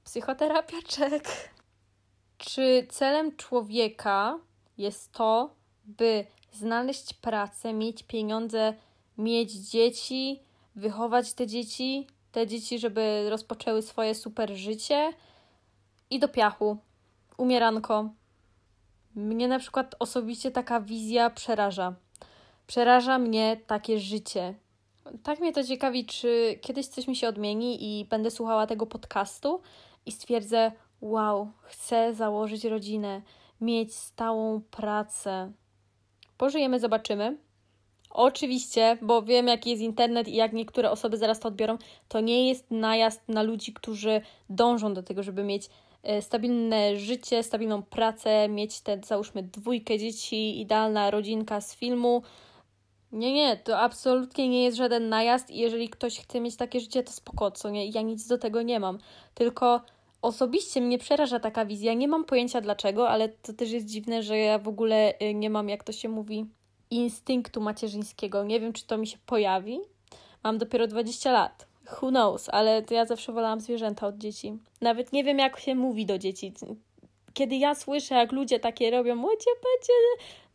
Psychoterapia, 0.05 0.77
czek. 0.89 1.53
Czy 2.39 2.87
celem 2.91 3.37
człowieka 3.37 4.39
jest 4.79 5.13
to, 5.13 5.55
by 5.85 6.27
znaleźć 6.53 7.15
pracę, 7.15 7.73
mieć 7.73 8.03
pieniądze, 8.03 8.75
mieć 9.19 9.53
dzieci, 9.53 10.43
wychować 10.75 11.33
te 11.33 11.47
dzieci, 11.47 12.07
te 12.33 12.47
dzieci, 12.47 12.79
żeby 12.79 13.27
rozpoczęły 13.31 13.83
swoje 13.83 14.15
super 14.15 14.57
życie 14.57 15.13
i 16.11 16.19
do 16.19 16.29
piachu, 16.29 16.77
umieranko. 17.37 18.11
Mnie 19.15 19.49
na 19.49 19.59
przykład 19.59 19.95
osobiście 19.99 20.51
taka 20.51 20.81
wizja 20.81 21.31
przeraża. 21.31 21.95
Przeraża 22.67 23.19
mnie 23.19 23.61
takie 23.67 23.99
życie. 23.99 24.55
Tak 25.23 25.41
mnie 25.41 25.53
to 25.53 25.65
ciekawi, 25.65 26.07
czy 26.07 26.59
kiedyś 26.61 26.87
coś 26.87 27.09
mi 27.09 27.17
się 27.17 27.29
odmieni 27.29 28.01
i 28.01 28.05
będę 28.05 28.31
słuchała 28.31 28.67
tego 28.67 28.87
podcastu 28.87 29.61
i 30.07 30.13
stwierdzę: 30.13 30.73
Wow, 31.01 31.51
chcę 31.63 32.15
założyć 32.15 32.65
rodzinę, 32.65 33.23
mieć 33.61 33.95
stałą 33.95 34.61
pracę. 34.71 35.53
Pożyjemy, 36.37 36.81
zobaczymy. 36.81 37.39
Oczywiście, 38.11 38.99
bo 39.03 39.23
wiem, 39.23 39.49
jaki 39.49 39.71
jest 39.71 39.83
internet 39.83 40.29
i 40.29 40.35
jak 40.35 40.53
niektóre 40.53 40.91
osoby 40.91 41.17
zaraz 41.17 41.41
to 41.41 41.49
odbiorą, 41.49 41.79
to 42.09 42.21
nie 42.21 42.49
jest 42.49 42.71
najazd 42.71 43.29
na 43.29 43.43
ludzi, 43.43 43.73
którzy 43.73 44.21
dążą 44.51 44.95
do 44.95 45.03
tego, 45.03 45.23
żeby 45.23 45.45
mieć 45.45 45.71
e, 46.03 46.23
stabilne 46.23 46.97
życie, 46.97 47.43
stabilną 47.43 47.83
pracę, 47.83 48.49
mieć 48.49 48.81
te, 48.81 49.01
załóżmy, 49.05 49.43
dwójkę 49.43 49.99
dzieci, 49.99 50.61
idealna 50.61 51.11
rodzinka 51.11 51.61
z 51.61 51.77
filmu. 51.77 52.23
Nie, 53.13 53.33
nie, 53.33 53.57
to 53.57 53.79
absolutnie 53.79 54.49
nie 54.49 54.65
jest 54.65 54.77
żaden 54.77 55.09
najazd 55.09 55.51
i 55.51 55.59
jeżeli 55.59 55.89
ktoś 55.89 56.21
chce 56.21 56.41
mieć 56.41 56.57
takie 56.57 56.81
życie, 56.81 57.03
to 57.03 57.13
spoko, 57.13 57.51
co 57.51 57.71
nie? 57.71 57.89
Ja 57.89 58.03
nic 58.03 58.27
do 58.27 58.39
tego 58.39 58.63
nie 58.63 58.81
mam. 58.81 58.99
Tylko 59.35 59.81
osobiście 60.23 60.81
mnie 60.81 60.99
przeraża 60.99 61.41
taka 61.41 61.67
wizja. 61.67 61.95
Nie 61.95 62.09
mam 62.09 62.25
pojęcia 62.25 62.61
dlaczego, 62.61 63.09
ale 63.09 63.29
to 63.29 63.53
też 63.53 63.71
jest 63.71 63.87
dziwne, 63.87 64.23
że 64.23 64.39
ja 64.39 64.59
w 64.59 64.69
ogóle 64.69 65.15
y, 65.23 65.35
nie 65.35 65.51
mam, 65.51 65.69
jak 65.69 65.85
to 65.85 65.93
się 65.93 66.09
mówi, 66.09 66.47
instynktu 66.91 67.61
macierzyńskiego. 67.61 68.45
Nie 68.45 68.61
wiem, 68.61 68.73
czy 68.73 68.87
to 68.87 68.99
mi 68.99 69.07
się 69.07 69.19
pojawi. 69.27 69.81
Mam 70.45 70.59
dopiero 70.59 70.87
20 70.87 71.33
lat. 71.33 71.67
Who 72.03 72.09
knows, 72.09 72.49
ale 72.49 72.83
to 72.83 72.95
ja 72.95 73.07
zawsze 73.07 73.33
wolałam 73.33 73.61
zwierzęta 73.61 74.07
od 74.07 74.19
dzieci. 74.19 74.59
Nawet 74.81 75.13
nie 75.13 75.25
wiem, 75.25 75.39
jak 75.39 75.61
się 75.61 75.75
mówi 75.75 76.07
do 76.07 76.19
dzieci. 76.19 76.53
Kiedy 77.35 77.57
ja 77.57 77.75
słyszę, 77.75 78.15
jak 78.15 78.33
ludzie 78.33 78.61
takie 78.61 78.91
robią, 78.91 79.23
łocie 79.23 79.51
pecie 79.57 79.93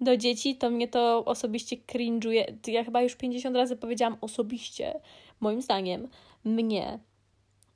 do 0.01 0.17
dzieci, 0.17 0.55
to 0.55 0.69
mnie 0.69 0.88
to 0.88 1.25
osobiście 1.25 1.77
cringe'uje. 1.77 2.43
Ja 2.67 2.84
chyba 2.84 3.01
już 3.01 3.15
50 3.15 3.55
razy 3.55 3.75
powiedziałam 3.75 4.17
osobiście, 4.22 5.00
moim 5.39 5.62
zdaniem, 5.62 6.07
mnie. 6.43 7.00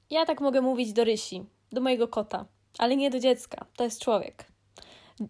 Ja 0.09 0.25
tak 0.25 0.41
mogę 0.41 0.61
mówić 0.61 0.93
do 0.93 1.03
Rysi, 1.03 1.43
do 1.71 1.81
mojego 1.81 2.07
kota, 2.07 2.45
ale 2.77 2.95
nie 2.95 3.09
do 3.09 3.19
dziecka. 3.19 3.65
To 3.75 3.83
jest 3.83 4.01
człowiek. 4.01 4.51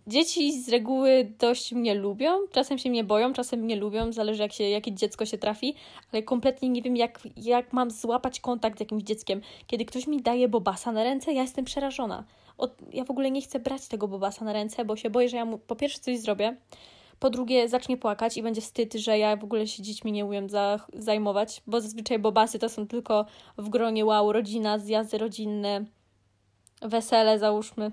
Dzieci 0.07 0.61
z 0.61 0.69
reguły 0.69 1.33
dość 1.39 1.73
mnie 1.73 1.95
lubią, 1.95 2.47
czasem 2.51 2.77
się 2.77 2.89
mnie 2.89 3.03
boją, 3.03 3.33
czasem 3.33 3.59
mnie 3.59 3.75
lubią, 3.75 4.11
zależy 4.11 4.41
jak 4.41 4.53
się, 4.53 4.63
jakie 4.63 4.91
dziecko 4.91 5.25
się 5.25 5.37
trafi, 5.37 5.75
ale 6.13 6.23
kompletnie 6.23 6.69
nie 6.69 6.81
wiem, 6.81 6.97
jak, 6.97 7.19
jak 7.37 7.73
mam 7.73 7.91
złapać 7.91 8.39
kontakt 8.39 8.77
z 8.77 8.79
jakimś 8.79 9.03
dzieckiem. 9.03 9.41
Kiedy 9.67 9.85
ktoś 9.85 10.07
mi 10.07 10.21
daje 10.21 10.47
bobasa 10.47 10.91
na 10.91 11.03
ręce, 11.03 11.33
ja 11.33 11.41
jestem 11.41 11.65
przerażona. 11.65 12.23
Od, 12.61 12.75
ja 12.93 13.03
w 13.03 13.11
ogóle 13.11 13.31
nie 13.31 13.41
chcę 13.41 13.59
brać 13.59 13.87
tego 13.87 14.07
bobasa 14.07 14.45
na 14.45 14.53
ręce, 14.53 14.85
bo 14.85 14.95
się 14.95 15.09
boję, 15.09 15.29
że 15.29 15.37
ja 15.37 15.45
mu 15.45 15.57
po 15.57 15.75
pierwsze 15.75 15.99
coś 15.99 16.19
zrobię, 16.19 16.57
po 17.19 17.29
drugie 17.29 17.69
zacznie 17.69 17.97
płakać 17.97 18.37
i 18.37 18.43
będzie 18.43 18.61
wstyd, 18.61 18.93
że 18.93 19.17
ja 19.17 19.35
w 19.35 19.43
ogóle 19.43 19.67
się 19.67 19.83
dziećmi 19.83 20.11
nie 20.11 20.25
umiem 20.25 20.49
za, 20.49 20.79
zajmować, 20.93 21.61
bo 21.67 21.81
zazwyczaj 21.81 22.19
bobasy 22.19 22.59
to 22.59 22.69
są 22.69 22.87
tylko 22.87 23.25
w 23.57 23.69
gronie 23.69 24.05
wow, 24.05 24.31
rodzina, 24.31 24.79
zjazdy 24.79 25.17
rodzinne, 25.17 25.85
wesele 26.81 27.39
załóżmy. 27.39 27.91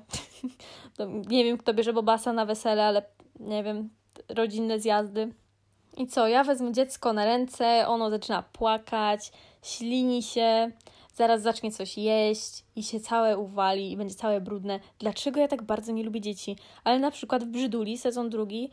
nie 1.31 1.45
wiem, 1.45 1.59
kto 1.59 1.75
bierze 1.75 1.93
bobasa 1.93 2.33
na 2.33 2.47
wesele, 2.47 2.85
ale 2.85 3.03
nie 3.41 3.63
wiem, 3.63 3.91
rodzinne 4.29 4.81
zjazdy. 4.81 5.33
I 5.97 6.07
co, 6.07 6.29
ja 6.29 6.45
wezmę 6.45 6.73
dziecko 6.73 7.13
na 7.13 7.25
ręce, 7.25 7.89
ono 7.89 8.11
zaczyna 8.11 8.43
płakać, 8.43 9.33
ślini 9.63 10.23
się, 10.23 10.73
zaraz 11.19 11.43
zacznie 11.43 11.73
coś 11.73 11.99
jeść 11.99 12.65
i 12.77 12.83
się 12.83 13.01
całe 13.01 13.39
uwali 13.39 13.93
i 13.93 13.97
będzie 13.97 14.15
całe 14.15 14.41
brudne. 14.41 14.81
Dlaczego 14.99 15.41
ja 15.41 15.49
tak 15.49 15.63
bardzo 15.63 15.93
nie 15.93 16.05
lubię 16.05 16.21
dzieci? 16.21 16.57
Ale 16.85 16.99
na 16.99 17.11
przykład 17.11 17.45
w 17.45 17.47
Brzyduli, 17.47 17.99
sezon 17.99 18.31
drugi, 18.31 18.71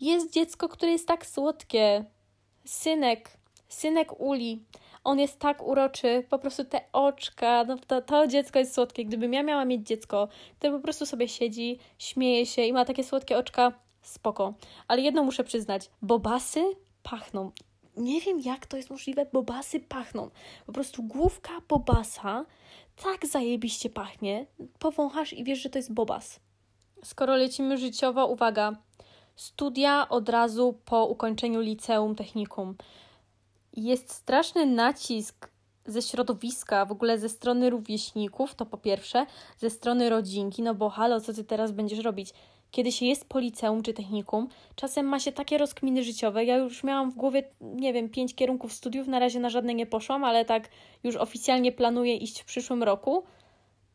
jest 0.00 0.32
dziecko, 0.32 0.68
które 0.68 0.92
jest 0.92 1.08
tak 1.08 1.26
słodkie. 1.26 2.04
Synek, 2.64 3.30
synek 3.68 4.20
Uli. 4.20 4.64
On 5.04 5.18
jest 5.18 5.38
tak 5.38 5.62
uroczy, 5.62 6.24
po 6.30 6.38
prostu 6.38 6.64
te 6.64 6.80
oczka, 6.92 7.64
no 7.64 7.76
to, 7.86 8.02
to 8.02 8.26
dziecko 8.26 8.58
jest 8.58 8.74
słodkie. 8.74 9.04
Gdybym 9.04 9.32
ja 9.32 9.42
miała 9.42 9.64
mieć 9.64 9.86
dziecko, 9.86 10.28
które 10.58 10.72
po 10.72 10.80
prostu 10.80 11.06
sobie 11.06 11.28
siedzi, 11.28 11.78
śmieje 11.98 12.46
się 12.46 12.62
i 12.62 12.72
ma 12.72 12.84
takie 12.84 13.04
słodkie 13.04 13.38
oczka, 13.38 13.72
spoko. 14.02 14.54
Ale 14.88 15.02
jedno 15.02 15.24
muszę 15.24 15.44
przyznać, 15.44 15.90
bobasy 16.02 16.64
pachną. 17.02 17.50
Nie 17.96 18.20
wiem, 18.20 18.40
jak 18.40 18.66
to 18.66 18.76
jest 18.76 18.90
możliwe, 18.90 19.26
bobasy 19.32 19.80
pachną. 19.80 20.30
Po 20.66 20.72
prostu 20.72 21.02
główka 21.02 21.52
bobasa 21.68 22.44
tak 23.02 23.26
zajebiście 23.26 23.90
pachnie. 23.90 24.46
Powąchasz 24.78 25.32
i 25.32 25.44
wiesz, 25.44 25.58
że 25.58 25.70
to 25.70 25.78
jest 25.78 25.92
bobas. 25.92 26.40
Skoro 27.04 27.36
lecimy 27.36 27.78
życiowo, 27.78 28.26
uwaga, 28.26 28.72
studia 29.36 30.08
od 30.08 30.28
razu 30.28 30.78
po 30.84 31.06
ukończeniu 31.06 31.60
liceum 31.60 32.14
technikum. 32.14 32.74
Jest 33.76 34.12
straszny 34.12 34.66
nacisk 34.66 35.50
ze 35.86 36.02
środowiska, 36.02 36.84
w 36.84 36.92
ogóle 36.92 37.18
ze 37.18 37.28
strony 37.28 37.70
rówieśników, 37.70 38.54
to 38.54 38.66
po 38.66 38.78
pierwsze, 38.78 39.26
ze 39.58 39.70
strony 39.70 40.10
rodzinki, 40.10 40.62
no 40.62 40.74
bo 40.74 40.90
halo, 40.90 41.20
co 41.20 41.32
ty 41.32 41.44
teraz 41.44 41.72
będziesz 41.72 41.98
robić? 41.98 42.32
Kiedy 42.70 42.92
się 42.92 43.06
jest 43.06 43.28
po 43.28 43.38
liceum 43.38 43.82
czy 43.82 43.94
technikum, 43.94 44.48
czasem 44.74 45.06
ma 45.06 45.20
się 45.20 45.32
takie 45.32 45.58
rozkminy 45.58 46.02
życiowe. 46.02 46.44
Ja 46.44 46.56
już 46.56 46.84
miałam 46.84 47.10
w 47.10 47.14
głowie, 47.14 47.42
nie 47.60 47.92
wiem, 47.92 48.08
pięć 48.08 48.34
kierunków 48.34 48.72
studiów, 48.72 49.06
na 49.06 49.18
razie 49.18 49.40
na 49.40 49.50
żadne 49.50 49.74
nie 49.74 49.86
poszłam, 49.86 50.24
ale 50.24 50.44
tak 50.44 50.68
już 51.04 51.16
oficjalnie 51.16 51.72
planuję 51.72 52.16
iść 52.16 52.40
w 52.40 52.44
przyszłym 52.44 52.82
roku. 52.82 53.24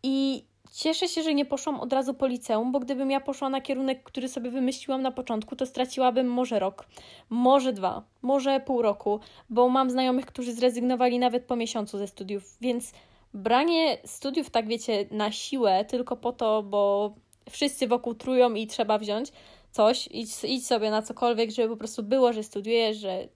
I 0.03 0.43
Cieszę 0.71 1.07
się, 1.07 1.23
że 1.23 1.33
nie 1.33 1.45
poszłam 1.45 1.79
od 1.79 1.93
razu 1.93 2.13
po 2.13 2.27
liceum, 2.27 2.71
bo 2.71 2.79
gdybym 2.79 3.11
ja 3.11 3.19
poszła 3.19 3.49
na 3.49 3.61
kierunek, 3.61 4.03
który 4.03 4.29
sobie 4.29 4.51
wymyśliłam 4.51 5.01
na 5.01 5.11
początku, 5.11 5.55
to 5.55 5.65
straciłabym 5.65 6.27
może 6.27 6.59
rok, 6.59 6.87
może 7.29 7.73
dwa, 7.73 8.03
może 8.21 8.59
pół 8.59 8.81
roku, 8.81 9.19
bo 9.49 9.69
mam 9.69 9.89
znajomych, 9.89 10.25
którzy 10.25 10.53
zrezygnowali 10.53 11.19
nawet 11.19 11.45
po 11.45 11.55
miesiącu 11.55 11.97
ze 11.97 12.07
studiów, 12.07 12.57
więc 12.61 12.93
branie 13.33 13.97
studiów, 14.05 14.49
tak 14.49 14.67
wiecie, 14.67 15.05
na 15.11 15.31
siłę, 15.31 15.85
tylko 15.85 16.17
po 16.17 16.31
to, 16.31 16.63
bo 16.63 17.13
wszyscy 17.49 17.87
wokół 17.87 18.13
trują 18.15 18.53
i 18.53 18.67
trzeba 18.67 18.97
wziąć 18.97 19.31
coś, 19.71 20.07
idź, 20.11 20.43
idź 20.43 20.67
sobie 20.67 20.91
na 20.91 21.01
cokolwiek, 21.01 21.51
żeby 21.51 21.69
po 21.69 21.77
prostu 21.77 22.03
było, 22.03 22.33
że 22.33 22.43
studiujesz, 22.43 22.97
że 22.97 23.27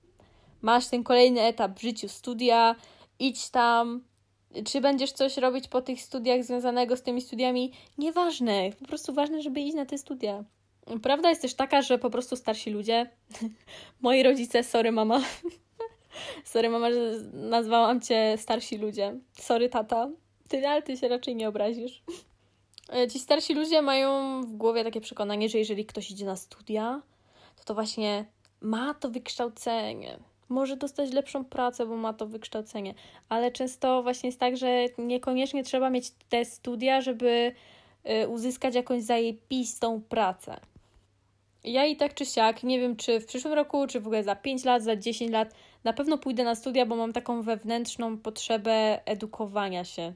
masz 0.62 0.88
ten 0.88 1.04
kolejny 1.04 1.42
etap 1.42 1.80
w 1.80 1.82
życiu 1.82 2.10
studia, 2.10 2.76
idź 3.20 3.50
tam, 3.50 4.04
czy 4.66 4.82
będziesz 4.82 5.12
coś 5.12 5.38
robić 5.38 5.68
po 5.68 5.82
tych 5.82 6.02
studiach 6.02 6.44
związanego 6.44 6.98
z 6.98 7.02
tymi 7.02 7.22
studiami, 7.22 7.72
nieważne. 7.98 8.70
Po 8.80 8.86
prostu 8.86 9.14
ważne, 9.14 9.42
żeby 9.42 9.62
iść 9.62 9.76
na 9.76 9.86
te 9.86 9.98
studia. 9.98 10.44
Prawda 11.04 11.30
jest 11.30 11.42
też 11.42 11.54
taka, 11.54 11.82
że 11.82 11.98
po 11.98 12.10
prostu 12.10 12.36
starsi 12.36 12.70
ludzie, 12.70 13.10
moi 14.02 14.24
rodzice, 14.24 14.64
sorry 14.64 14.92
mama, 14.92 15.22
sorry 16.54 16.70
mama, 16.70 16.92
że 16.92 17.20
nazwałam 17.34 18.02
cię 18.02 18.36
starsi 18.38 18.78
ludzie, 18.78 19.20
sorry 19.40 19.70
tata, 19.70 20.10
ty, 20.50 20.68
ale 20.68 20.82
ty 20.82 20.98
się 20.98 21.08
raczej 21.08 21.36
nie 21.36 21.50
obrazisz. 21.50 22.04
E, 22.94 23.08
ci 23.08 23.20
starsi 23.20 23.54
ludzie 23.54 23.82
mają 23.82 24.42
w 24.42 24.56
głowie 24.56 24.84
takie 24.84 25.02
przekonanie, 25.02 25.50
że 25.50 25.58
jeżeli 25.58 25.86
ktoś 25.86 26.12
idzie 26.12 26.26
na 26.26 26.36
studia, 26.36 27.02
to 27.56 27.64
to 27.64 27.74
właśnie 27.74 28.26
ma 28.62 28.94
to 28.94 29.10
wykształcenie, 29.10 30.20
może 30.50 30.78
dostać 30.78 31.12
lepszą 31.12 31.46
pracę, 31.46 31.86
bo 31.86 31.98
ma 31.98 32.14
to 32.14 32.28
wykształcenie, 32.28 32.94
ale 33.30 33.52
często 33.52 34.04
właśnie 34.04 34.28
jest 34.28 34.40
tak, 34.40 34.58
że 34.58 34.86
niekoniecznie 34.98 35.64
trzeba 35.64 35.90
mieć 35.90 36.12
te 36.30 36.46
studia, 36.46 37.02
żeby 37.02 37.54
y, 38.24 38.28
uzyskać 38.28 38.76
jakąś 38.76 39.04
zajebistą 39.04 40.02
pracę. 40.02 40.60
Ja 41.64 41.86
i 41.86 41.96
tak 41.96 42.14
czy 42.14 42.26
siak, 42.26 42.64
nie 42.64 42.80
wiem 42.80 42.96
czy 42.96 43.20
w 43.20 43.26
przyszłym 43.26 43.54
roku, 43.54 43.88
czy 43.88 44.00
w 44.00 44.08
ogóle 44.08 44.24
za 44.24 44.36
5 44.36 44.66
lat, 44.66 44.84
za 44.84 44.96
10 44.96 45.32
lat, 45.32 45.54
na 45.84 45.94
pewno 45.94 46.18
pójdę 46.18 46.44
na 46.44 46.56
studia, 46.56 46.86
bo 46.86 46.96
mam 46.96 47.14
taką 47.14 47.42
wewnętrzną 47.42 48.18
potrzebę 48.18 49.02
edukowania 49.06 49.84
się. 49.84 50.14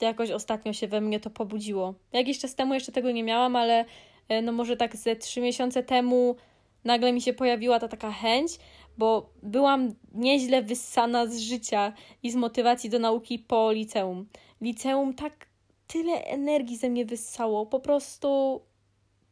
Jakoś 0.00 0.30
ostatnio 0.30 0.72
się 0.72 0.88
we 0.88 1.00
mnie 1.00 1.20
to 1.20 1.30
pobudziło. 1.30 1.94
Jakiś 2.12 2.38
czas 2.38 2.54
temu 2.54 2.74
jeszcze 2.74 2.92
tego 2.92 3.10
nie 3.10 3.24
miałam, 3.24 3.56
ale 3.56 3.84
y, 4.30 4.42
no 4.42 4.52
może 4.52 4.76
tak 4.76 4.96
ze 4.96 5.16
3 5.16 5.40
miesiące 5.40 5.82
temu 5.82 6.36
nagle 6.84 7.12
mi 7.12 7.20
się 7.20 7.32
pojawiła 7.32 7.80
ta 7.80 7.88
taka 7.88 8.10
chęć, 8.10 8.52
bo 8.98 9.30
byłam 9.42 9.94
nieźle 10.12 10.62
wyssana 10.62 11.26
z 11.26 11.38
życia 11.38 11.92
i 12.22 12.30
z 12.30 12.34
motywacji 12.34 12.90
do 12.90 12.98
nauki 12.98 13.38
po 13.38 13.72
liceum. 13.72 14.28
Liceum 14.60 15.14
tak 15.14 15.46
tyle 15.86 16.24
energii 16.24 16.76
ze 16.76 16.90
mnie 16.90 17.04
wyssało, 17.04 17.66
po 17.66 17.80
prostu 17.80 18.60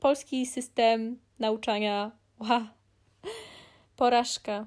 polski 0.01 0.47
system 0.47 1.19
nauczania, 1.39 2.11
wow, 2.39 2.63
porażka. 3.97 4.67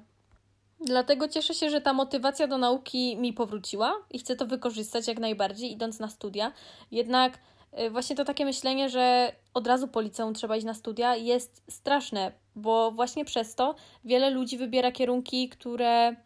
Dlatego 0.86 1.28
cieszę 1.28 1.54
się, 1.54 1.70
że 1.70 1.80
ta 1.80 1.92
motywacja 1.92 2.46
do 2.46 2.58
nauki 2.58 3.16
mi 3.16 3.32
powróciła 3.32 3.94
i 4.10 4.18
chcę 4.18 4.36
to 4.36 4.46
wykorzystać 4.46 5.08
jak 5.08 5.18
najbardziej, 5.18 5.72
idąc 5.72 5.98
na 5.98 6.08
studia. 6.08 6.52
Jednak 6.90 7.38
y, 7.80 7.90
właśnie 7.90 8.16
to 8.16 8.24
takie 8.24 8.44
myślenie, 8.44 8.88
że 8.88 9.32
od 9.54 9.66
razu 9.66 9.88
po 9.88 10.00
liceum 10.00 10.34
trzeba 10.34 10.56
iść 10.56 10.66
na 10.66 10.74
studia 10.74 11.16
jest 11.16 11.62
straszne, 11.70 12.32
bo 12.56 12.90
właśnie 12.90 13.24
przez 13.24 13.54
to 13.54 13.74
wiele 14.04 14.30
ludzi 14.30 14.58
wybiera 14.58 14.92
kierunki, 14.92 15.48
które 15.48 16.16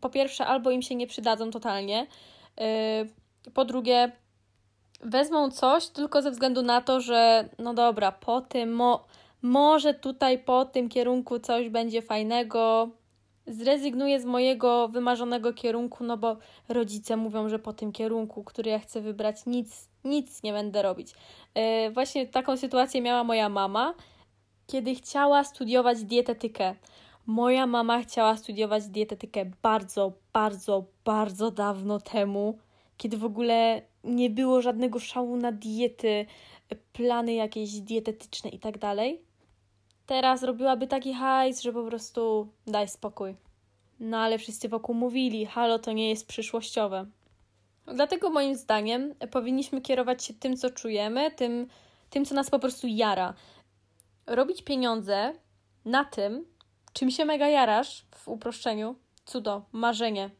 po 0.00 0.10
pierwsze 0.10 0.46
albo 0.46 0.70
im 0.70 0.82
się 0.82 0.94
nie 0.94 1.06
przydadzą 1.06 1.50
totalnie, 1.50 2.06
yy, 2.56 3.50
po 3.54 3.64
drugie 3.64 4.12
wezmą 5.00 5.50
coś 5.50 5.88
tylko 5.88 6.22
ze 6.22 6.30
względu 6.30 6.62
na 6.62 6.80
to, 6.80 7.00
że 7.00 7.48
no 7.58 7.74
dobra, 7.74 8.12
po 8.12 8.40
tym, 8.40 8.72
mo, 8.72 9.04
może 9.42 9.94
tutaj 9.94 10.38
po 10.38 10.64
tym 10.64 10.88
kierunku 10.88 11.38
coś 11.38 11.68
będzie 11.68 12.02
fajnego, 12.02 12.88
zrezygnuję 13.48 14.20
z 14.20 14.24
mojego 14.24 14.88
wymarzonego 14.88 15.52
kierunku, 15.52 16.04
no 16.04 16.16
bo 16.16 16.36
rodzice 16.68 17.16
mówią, 17.16 17.48
że 17.48 17.58
po 17.58 17.72
tym 17.72 17.92
kierunku, 17.92 18.44
który 18.44 18.70
ja 18.70 18.78
chcę 18.78 19.00
wybrać, 19.00 19.46
nic, 19.46 19.88
nic 20.04 20.42
nie 20.42 20.52
będę 20.52 20.82
robić. 20.82 21.14
Yy, 21.54 21.90
właśnie 21.90 22.26
taką 22.26 22.56
sytuację 22.56 23.02
miała 23.02 23.24
moja 23.24 23.48
mama 23.48 23.94
kiedy 24.66 24.94
chciała 24.94 25.44
studiować 25.44 26.04
dietetykę, 26.04 26.74
Moja 27.28 27.66
mama 27.66 28.02
chciała 28.02 28.36
studiować 28.36 28.88
dietetykę 28.88 29.50
bardzo, 29.62 30.12
bardzo, 30.32 30.84
bardzo 31.04 31.50
dawno 31.50 32.00
temu, 32.00 32.58
kiedy 32.96 33.16
w 33.16 33.24
ogóle 33.24 33.82
nie 34.04 34.30
było 34.30 34.62
żadnego 34.62 34.98
szału 34.98 35.36
na 35.36 35.52
diety, 35.52 36.26
plany 36.92 37.32
jakieś 37.32 37.80
dietetyczne 37.80 38.50
i 38.50 38.58
tak 38.58 38.78
dalej. 38.78 39.22
Teraz 40.08 40.42
robiłaby 40.42 40.86
taki 40.86 41.14
hajs, 41.14 41.62
że 41.62 41.72
po 41.72 41.84
prostu 41.84 42.48
daj 42.66 42.88
spokój. 42.88 43.36
No 44.00 44.18
ale 44.18 44.38
wszyscy 44.38 44.68
wokół 44.68 44.94
mówili, 44.94 45.46
halo, 45.46 45.78
to 45.78 45.92
nie 45.92 46.08
jest 46.08 46.26
przyszłościowe. 46.26 47.06
Dlatego 47.86 48.30
moim 48.30 48.54
zdaniem 48.56 49.14
powinniśmy 49.30 49.80
kierować 49.80 50.24
się 50.24 50.34
tym, 50.34 50.56
co 50.56 50.70
czujemy, 50.70 51.30
tym, 51.30 51.68
tym 52.10 52.24
co 52.24 52.34
nas 52.34 52.50
po 52.50 52.58
prostu 52.58 52.86
jara. 52.86 53.34
Robić 54.26 54.62
pieniądze 54.62 55.32
na 55.84 56.04
tym, 56.04 56.46
czym 56.92 57.10
się 57.10 57.24
mega 57.24 57.48
jarasz, 57.48 58.04
w 58.14 58.28
uproszczeniu, 58.28 58.94
cudo, 59.24 59.62
marzenie. 59.72 60.30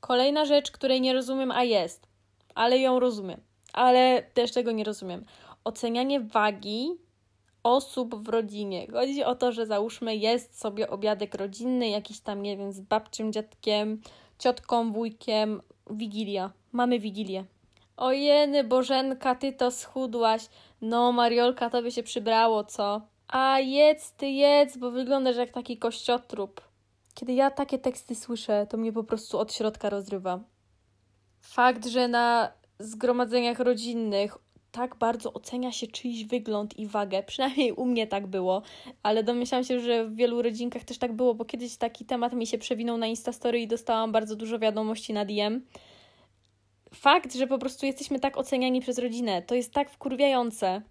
Kolejna 0.00 0.44
rzecz, 0.44 0.70
której 0.70 1.00
nie 1.00 1.12
rozumiem, 1.12 1.50
a 1.50 1.64
jest, 1.64 2.06
ale 2.54 2.78
ją 2.78 3.00
rozumiem, 3.00 3.40
ale 3.72 4.22
też 4.34 4.52
tego 4.52 4.72
nie 4.72 4.84
rozumiem. 4.84 5.24
Ocenianie 5.64 6.20
wagi 6.20 6.98
osób 7.62 8.24
w 8.24 8.28
rodzinie. 8.28 8.86
Chodzi 8.92 9.24
o 9.24 9.34
to, 9.34 9.52
że 9.52 9.66
załóżmy 9.66 10.16
jest 10.16 10.60
sobie 10.60 10.90
obiadek 10.90 11.34
rodzinny, 11.34 11.88
jakiś 11.88 12.20
tam, 12.20 12.42
nie 12.42 12.56
wiem, 12.56 12.72
z 12.72 12.80
babcią, 12.80 13.30
dziadkiem, 13.30 14.00
ciotką, 14.38 14.92
wujkiem, 14.92 15.62
wigilia. 15.90 16.52
Mamy 16.72 16.98
wigilię. 16.98 17.44
Ojeny, 17.96 18.64
Bożenka, 18.64 19.34
ty 19.34 19.52
to 19.52 19.70
schudłaś. 19.70 20.48
No, 20.80 21.12
Mariolka, 21.12 21.70
to 21.70 21.82
by 21.82 21.90
się 21.90 22.02
przybrało, 22.02 22.64
co? 22.64 23.00
A 23.28 23.58
jedz, 23.58 24.12
ty 24.12 24.28
jedz, 24.28 24.76
bo 24.76 24.90
wyglądasz 24.90 25.36
jak 25.36 25.50
taki 25.50 25.78
kościotrup. 25.78 26.60
Kiedy 27.14 27.32
ja 27.32 27.50
takie 27.50 27.78
teksty 27.78 28.14
słyszę, 28.14 28.66
to 28.70 28.76
mnie 28.76 28.92
po 28.92 29.04
prostu 29.04 29.38
od 29.38 29.52
środka 29.52 29.90
rozrywa. 29.90 30.40
Fakt, 31.40 31.86
że 31.86 32.08
na 32.08 32.52
zgromadzeniach 32.78 33.58
rodzinnych 33.58 34.38
tak 34.72 34.96
bardzo 34.96 35.32
ocenia 35.32 35.72
się 35.72 35.86
czyjś 35.86 36.24
wygląd 36.24 36.78
i 36.78 36.86
wagę. 36.86 37.22
Przynajmniej 37.22 37.72
u 37.72 37.84
mnie 37.84 38.06
tak 38.06 38.26
było, 38.26 38.62
ale 39.02 39.22
domyślam 39.22 39.64
się, 39.64 39.80
że 39.80 40.04
w 40.04 40.14
wielu 40.14 40.42
rodzinkach 40.42 40.84
też 40.84 40.98
tak 40.98 41.12
było, 41.12 41.34
bo 41.34 41.44
kiedyś 41.44 41.76
taki 41.76 42.04
temat 42.04 42.32
mi 42.32 42.46
się 42.46 42.58
przewinął 42.58 42.98
na 42.98 43.06
Instastory 43.06 43.60
i 43.60 43.68
dostałam 43.68 44.12
bardzo 44.12 44.36
dużo 44.36 44.58
wiadomości 44.58 45.12
na 45.12 45.24
DM. 45.24 45.66
Fakt, 46.94 47.34
że 47.34 47.46
po 47.46 47.58
prostu 47.58 47.86
jesteśmy 47.86 48.20
tak 48.20 48.36
oceniani 48.36 48.80
przez 48.80 48.98
rodzinę, 48.98 49.42
to 49.42 49.54
jest 49.54 49.72
tak 49.72 49.90
wkurwiające. 49.90 50.82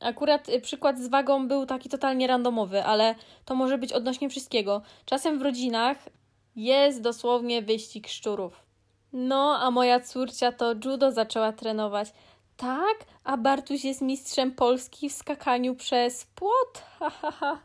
Akurat 0.00 0.48
y, 0.48 0.60
przykład 0.60 0.98
z 0.98 1.08
wagą 1.08 1.48
był 1.48 1.66
taki 1.66 1.88
totalnie 1.88 2.26
randomowy, 2.26 2.84
ale 2.84 3.14
to 3.44 3.54
może 3.54 3.78
być 3.78 3.92
odnośnie 3.92 4.30
wszystkiego. 4.30 4.82
Czasem 5.04 5.38
w 5.38 5.42
rodzinach 5.42 6.08
jest 6.56 7.00
dosłownie 7.00 7.62
wyścig 7.62 8.08
szczurów. 8.08 8.66
No, 9.12 9.58
a 9.60 9.70
moja 9.70 10.00
córcia 10.00 10.52
to 10.52 10.74
judo 10.84 11.12
zaczęła 11.12 11.52
trenować. 11.52 12.08
Tak, 12.58 12.96
a 13.24 13.36
Bartuś 13.36 13.84
jest 13.84 14.00
mistrzem 14.00 14.52
Polski 14.52 15.10
w 15.10 15.12
skakaniu 15.12 15.74
przez 15.74 16.24
płot. 16.24 16.82
Ha, 16.98 17.10
ha, 17.10 17.30
ha. 17.30 17.58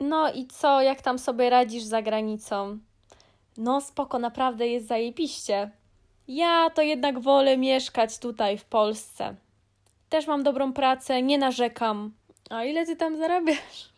No 0.00 0.32
i 0.32 0.46
co, 0.46 0.82
jak 0.82 1.02
tam 1.02 1.18
sobie 1.18 1.50
radzisz 1.50 1.82
za 1.82 2.02
granicą? 2.02 2.78
No 3.56 3.80
spoko, 3.80 4.18
naprawdę 4.18 4.66
jest 4.68 4.86
zajebiście. 4.86 5.70
Ja 6.28 6.70
to 6.70 6.82
jednak 6.82 7.20
wolę 7.20 7.56
mieszkać 7.56 8.18
tutaj 8.18 8.58
w 8.58 8.64
Polsce. 8.64 9.34
Też 10.08 10.26
mam 10.26 10.42
dobrą 10.42 10.72
pracę, 10.72 11.22
nie 11.22 11.38
narzekam. 11.38 12.12
A 12.50 12.64
ile 12.64 12.86
ty 12.86 12.96
tam 12.96 13.16
zarabiasz? 13.16 13.88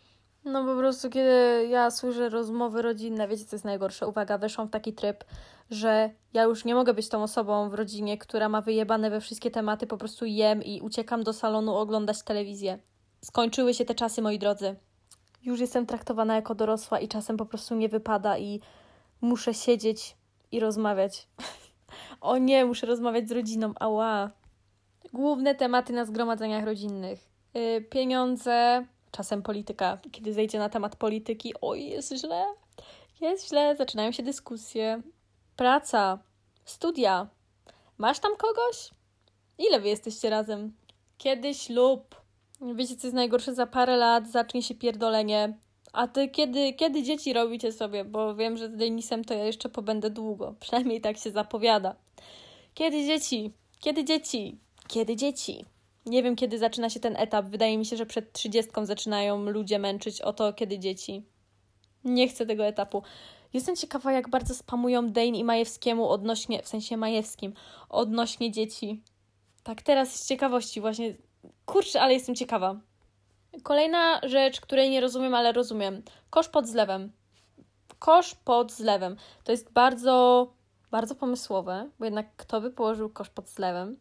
No 0.44 0.64
po 0.64 0.76
prostu, 0.76 1.10
kiedy 1.10 1.66
ja 1.70 1.90
słyszę 1.90 2.28
rozmowy 2.28 2.82
rodzinne, 2.82 3.28
wiecie 3.28 3.44
co 3.44 3.56
jest 3.56 3.64
najgorsze? 3.64 4.06
Uwaga, 4.06 4.38
weszłam 4.38 4.68
w 4.68 4.70
taki 4.70 4.92
tryb, 4.92 5.24
że 5.70 6.10
ja 6.32 6.42
już 6.42 6.64
nie 6.64 6.74
mogę 6.74 6.94
być 6.94 7.08
tą 7.08 7.22
osobą 7.22 7.70
w 7.70 7.74
rodzinie, 7.74 8.18
która 8.18 8.48
ma 8.48 8.60
wyjebane 8.60 9.10
we 9.10 9.20
wszystkie 9.20 9.50
tematy, 9.50 9.86
po 9.86 9.96
prostu 9.96 10.24
jem 10.24 10.62
i 10.62 10.80
uciekam 10.80 11.22
do 11.22 11.32
salonu 11.32 11.74
oglądać 11.74 12.22
telewizję. 12.22 12.78
Skończyły 13.24 13.74
się 13.74 13.84
te 13.84 13.94
czasy, 13.94 14.22
moi 14.22 14.38
drodzy. 14.38 14.76
Już 15.42 15.60
jestem 15.60 15.86
traktowana 15.86 16.34
jako 16.34 16.54
dorosła 16.54 17.00
i 17.00 17.08
czasem 17.08 17.36
po 17.36 17.46
prostu 17.46 17.74
nie 17.74 17.88
wypada 17.88 18.38
i 18.38 18.60
muszę 19.20 19.54
siedzieć 19.54 20.16
i 20.52 20.60
rozmawiać. 20.60 21.28
o 22.20 22.38
nie, 22.38 22.64
muszę 22.64 22.86
rozmawiać 22.86 23.28
z 23.28 23.32
rodziną, 23.32 23.72
ała. 23.80 24.30
Główne 25.12 25.54
tematy 25.54 25.92
na 25.92 26.04
zgromadzeniach 26.04 26.64
rodzinnych. 26.64 27.28
Yy, 27.54 27.80
pieniądze, 27.80 28.86
czasem 29.10 29.42
polityka. 29.42 29.98
Kiedy 30.12 30.32
zejdzie 30.32 30.58
na 30.58 30.68
temat 30.68 30.96
polityki, 30.96 31.54
oj, 31.60 31.88
jest 31.88 32.14
źle. 32.14 32.44
Jest 33.20 33.48
źle, 33.48 33.76
zaczynają 33.76 34.12
się 34.12 34.22
dyskusje. 34.22 35.02
Praca, 35.56 36.18
studia. 36.64 37.28
Masz 37.98 38.18
tam 38.18 38.36
kogoś? 38.36 38.90
Ile 39.58 39.80
wy 39.80 39.88
jesteście 39.88 40.30
razem? 40.30 40.72
Kiedy 41.18 41.54
ślub? 41.54 42.14
Wiecie, 42.74 42.96
co 42.96 43.06
jest 43.06 43.14
najgorsze? 43.14 43.54
Za 43.54 43.66
parę 43.66 43.96
lat 43.96 44.30
zacznie 44.30 44.62
się 44.62 44.74
pierdolenie. 44.74 45.58
A 45.92 46.08
ty 46.08 46.28
kiedy, 46.28 46.72
kiedy 46.72 47.02
dzieci 47.02 47.32
robicie 47.32 47.72
sobie? 47.72 48.04
Bo 48.04 48.34
wiem, 48.34 48.56
że 48.56 48.68
z 48.68 48.76
Denisem 48.76 49.24
to 49.24 49.34
ja 49.34 49.44
jeszcze 49.44 49.68
pobędę 49.68 50.10
długo. 50.10 50.54
Przynajmniej 50.60 51.00
tak 51.00 51.18
się 51.18 51.30
zapowiada. 51.30 51.96
Kiedy 52.74 53.06
dzieci? 53.06 53.52
Kiedy 53.80 54.04
dzieci? 54.04 54.58
Kiedy 54.88 55.16
dzieci? 55.16 55.64
Nie 56.06 56.22
wiem, 56.22 56.36
kiedy 56.36 56.58
zaczyna 56.58 56.90
się 56.90 57.00
ten 57.00 57.16
etap. 57.16 57.46
Wydaje 57.46 57.78
mi 57.78 57.86
się, 57.86 57.96
że 57.96 58.06
przed 58.06 58.32
trzydziestką 58.32 58.86
zaczynają 58.86 59.44
ludzie 59.44 59.78
męczyć 59.78 60.22
o 60.22 60.32
to, 60.32 60.52
kiedy 60.52 60.78
dzieci. 60.78 61.22
Nie 62.04 62.28
chcę 62.28 62.46
tego 62.46 62.66
etapu. 62.66 63.02
Jestem 63.52 63.76
ciekawa, 63.76 64.12
jak 64.12 64.28
bardzo 64.28 64.54
spamują 64.54 65.10
Dane 65.10 65.26
i 65.26 65.44
Majewskiemu 65.44 66.08
odnośnie, 66.08 66.62
w 66.62 66.68
sensie 66.68 66.96
Majewskim, 66.96 67.52
odnośnie 67.88 68.50
dzieci. 68.50 69.02
Tak, 69.62 69.82
teraz 69.82 70.14
z 70.14 70.28
ciekawości 70.28 70.80
właśnie. 70.80 71.14
Kurczę, 71.66 72.02
ale 72.02 72.14
jestem 72.14 72.34
ciekawa. 72.34 72.76
Kolejna 73.62 74.20
rzecz, 74.22 74.60
której 74.60 74.90
nie 74.90 75.00
rozumiem, 75.00 75.34
ale 75.34 75.52
rozumiem. 75.52 76.02
Kosz 76.30 76.48
pod 76.48 76.66
zlewem. 76.66 77.12
Kosz 77.98 78.34
pod 78.34 78.72
zlewem. 78.72 79.16
To 79.44 79.52
jest 79.52 79.72
bardzo, 79.72 80.46
bardzo 80.90 81.14
pomysłowe, 81.14 81.90
bo 81.98 82.04
jednak 82.04 82.36
kto 82.36 82.60
by 82.60 82.70
położył 82.70 83.10
kosz 83.10 83.28
pod 83.28 83.48
zlewem? 83.48 83.96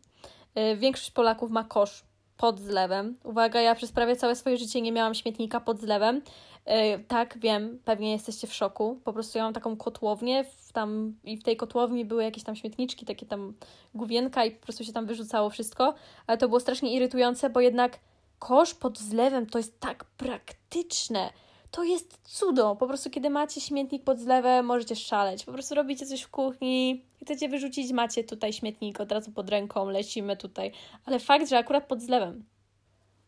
Y, 0.57 0.77
większość 0.77 1.11
Polaków 1.11 1.51
ma 1.51 1.63
kosz 1.63 2.05
pod 2.37 2.59
zlewem. 2.59 3.17
Uwaga, 3.23 3.61
ja 3.61 3.75
przez 3.75 3.91
prawie 3.91 4.15
całe 4.15 4.35
swoje 4.35 4.57
życie 4.57 4.81
nie 4.81 4.91
miałam 4.91 5.13
śmietnika 5.13 5.59
pod 5.59 5.79
zlewem. 5.79 6.21
Yy, 6.67 7.03
tak, 7.07 7.37
wiem, 7.37 7.79
pewnie 7.85 8.11
jesteście 8.11 8.47
w 8.47 8.53
szoku. 8.53 8.99
Po 9.03 9.13
prostu 9.13 9.37
ja 9.37 9.43
mam 9.43 9.53
taką 9.53 9.77
kotłownię 9.77 10.43
w 10.43 10.71
tam, 10.73 11.15
i 11.23 11.37
w 11.37 11.43
tej 11.43 11.57
kotłowni 11.57 12.05
były 12.05 12.23
jakieś 12.23 12.43
tam 12.43 12.55
śmietniczki, 12.55 13.05
takie 13.05 13.25
tam 13.25 13.53
główienka 13.95 14.45
i 14.45 14.51
po 14.51 14.63
prostu 14.63 14.83
się 14.83 14.93
tam 14.93 15.05
wyrzucało 15.05 15.49
wszystko. 15.49 15.93
Ale 16.27 16.37
to 16.37 16.47
było 16.47 16.59
strasznie 16.59 16.93
irytujące, 16.93 17.49
bo 17.49 17.59
jednak 17.59 17.99
kosz 18.39 18.73
pod 18.73 18.99
zlewem 18.99 19.45
to 19.45 19.57
jest 19.57 19.79
tak 19.79 20.03
praktyczne 20.03 21.29
to 21.75 21.83
jest 21.83 22.19
cudo. 22.23 22.75
Po 22.75 22.87
prostu, 22.87 23.09
kiedy 23.09 23.29
macie 23.29 23.61
śmietnik 23.61 24.03
pod 24.03 24.19
zlewem, 24.19 24.65
możecie 24.65 24.95
szaleć. 24.95 25.43
Po 25.43 25.51
prostu 25.51 25.75
robicie 25.75 26.05
coś 26.05 26.21
w 26.21 26.29
kuchni, 26.29 27.05
chcecie 27.21 27.49
wyrzucić, 27.49 27.91
macie 27.91 28.23
tutaj 28.23 28.53
śmietnik 28.53 28.99
od 28.99 29.11
razu 29.11 29.31
pod 29.31 29.49
ręką, 29.49 29.89
lecimy 29.89 30.37
tutaj. 30.37 30.71
Ale 31.05 31.19
fakt, 31.19 31.49
że 31.49 31.57
akurat 31.57 31.87
pod 31.87 32.01
zlewem. 32.01 32.45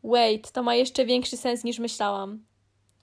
Wait, 0.04 0.52
to 0.52 0.64
ma 0.64 0.76
jeszcze 0.76 1.06
większy 1.06 1.38
sens 1.38 1.64
niż 1.64 1.80
myślałam. 1.80 2.44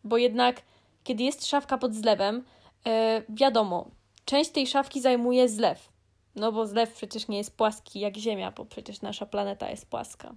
Bo 0.05 0.17
jednak, 0.17 0.63
kiedy 1.05 1.23
jest 1.23 1.47
szafka 1.47 1.79
pod 1.79 1.95
zlewem, 1.95 2.45
yy, 2.87 2.93
wiadomo, 3.29 3.91
część 4.25 4.51
tej 4.51 4.67
szafki 4.67 5.01
zajmuje 5.01 5.49
zlew. 5.49 5.89
No 6.37 6.53
bo 6.53 6.67
zlew 6.67 6.93
przecież 6.93 7.29
nie 7.29 7.39
jest 7.39 7.57
płaski 7.57 8.01
jak 8.01 8.17
Ziemia, 8.17 8.51
bo 8.51 8.65
przecież 8.65 9.03
nasza 9.03 9.27
planeta 9.27 9.71
jest 9.71 9.87
płaska. 9.87 10.35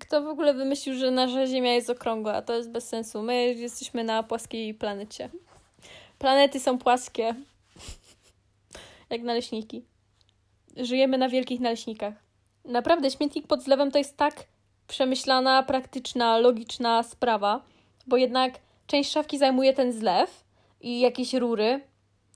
Kto 0.00 0.22
w 0.22 0.28
ogóle 0.28 0.54
wymyślił, 0.54 0.94
że 0.94 1.10
nasza 1.10 1.46
Ziemia 1.46 1.74
jest 1.74 1.90
okrągła? 1.90 2.42
To 2.42 2.54
jest 2.54 2.70
bez 2.70 2.88
sensu. 2.88 3.22
My 3.22 3.54
jesteśmy 3.54 4.04
na 4.04 4.22
płaskiej 4.22 4.74
planecie. 4.74 5.30
Planety 6.18 6.60
są 6.60 6.78
płaskie. 6.78 7.34
Jak 9.10 9.22
naleśniki. 9.22 9.84
Żyjemy 10.76 11.18
na 11.18 11.28
wielkich 11.28 11.60
naleśnikach. 11.60 12.14
Naprawdę, 12.64 13.10
śmietnik 13.10 13.46
pod 13.46 13.62
zlewem 13.62 13.90
to 13.90 13.98
jest 13.98 14.16
tak 14.16 14.44
przemyślana, 14.88 15.62
praktyczna, 15.62 16.38
logiczna 16.38 17.02
sprawa, 17.02 17.62
bo 18.06 18.16
jednak 18.16 18.58
część 18.86 19.10
szafki 19.10 19.38
zajmuje 19.38 19.72
ten 19.72 19.92
zlew 19.92 20.44
i 20.80 21.00
jakieś 21.00 21.34
rury, 21.34 21.80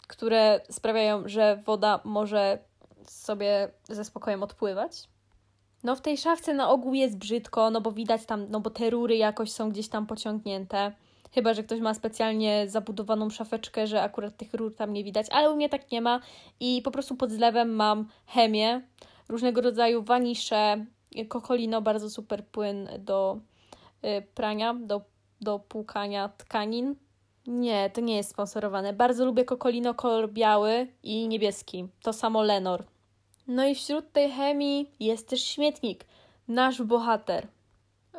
które 0.06 0.60
sprawiają, 0.70 1.28
że 1.28 1.62
woda 1.66 2.00
może 2.04 2.58
sobie 3.06 3.68
ze 3.88 4.04
spokojem 4.04 4.42
odpływać. 4.42 5.08
No 5.84 5.96
w 5.96 6.00
tej 6.00 6.18
szafce 6.18 6.54
na 6.54 6.70
ogół 6.70 6.94
jest 6.94 7.18
brzydko, 7.18 7.70
no 7.70 7.80
bo 7.80 7.92
widać 7.92 8.26
tam, 8.26 8.46
no 8.50 8.60
bo 8.60 8.70
te 8.70 8.90
rury 8.90 9.16
jakoś 9.16 9.52
są 9.52 9.70
gdzieś 9.70 9.88
tam 9.88 10.06
pociągnięte. 10.06 10.92
Chyba, 11.34 11.54
że 11.54 11.62
ktoś 11.62 11.80
ma 11.80 11.94
specjalnie 11.94 12.68
zabudowaną 12.68 13.30
szafeczkę, 13.30 13.86
że 13.86 14.02
akurat 14.02 14.36
tych 14.36 14.54
rur 14.54 14.74
tam 14.74 14.92
nie 14.92 15.04
widać, 15.04 15.26
ale 15.30 15.50
u 15.50 15.56
mnie 15.56 15.68
tak 15.68 15.90
nie 15.90 16.00
ma 16.00 16.20
i 16.60 16.82
po 16.84 16.90
prostu 16.90 17.14
pod 17.14 17.30
zlewem 17.30 17.74
mam 17.74 18.08
chemię, 18.26 18.82
różnego 19.28 19.60
rodzaju 19.60 20.02
wanisze, 20.02 20.84
kokolino, 21.28 21.82
bardzo 21.82 22.10
super 22.10 22.46
płyn 22.46 22.88
do 22.98 23.38
y, 24.04 24.22
prania, 24.34 24.74
do, 24.74 25.00
do 25.40 25.58
płukania 25.58 26.28
tkanin. 26.28 26.96
Nie, 27.46 27.90
to 27.90 28.00
nie 28.00 28.16
jest 28.16 28.30
sponsorowane. 28.30 28.92
Bardzo 28.92 29.24
lubię 29.24 29.44
Kokolino 29.44 29.94
kolor 29.94 30.32
biały 30.32 30.86
i 31.02 31.28
niebieski. 31.28 31.88
To 32.02 32.12
samo 32.12 32.42
Lenor. 32.42 32.84
No 33.46 33.66
i 33.66 33.74
wśród 33.74 34.12
tej 34.12 34.30
chemii 34.30 34.90
jest 35.00 35.28
też 35.28 35.44
śmietnik. 35.44 36.04
Nasz 36.48 36.82
bohater. 36.82 37.46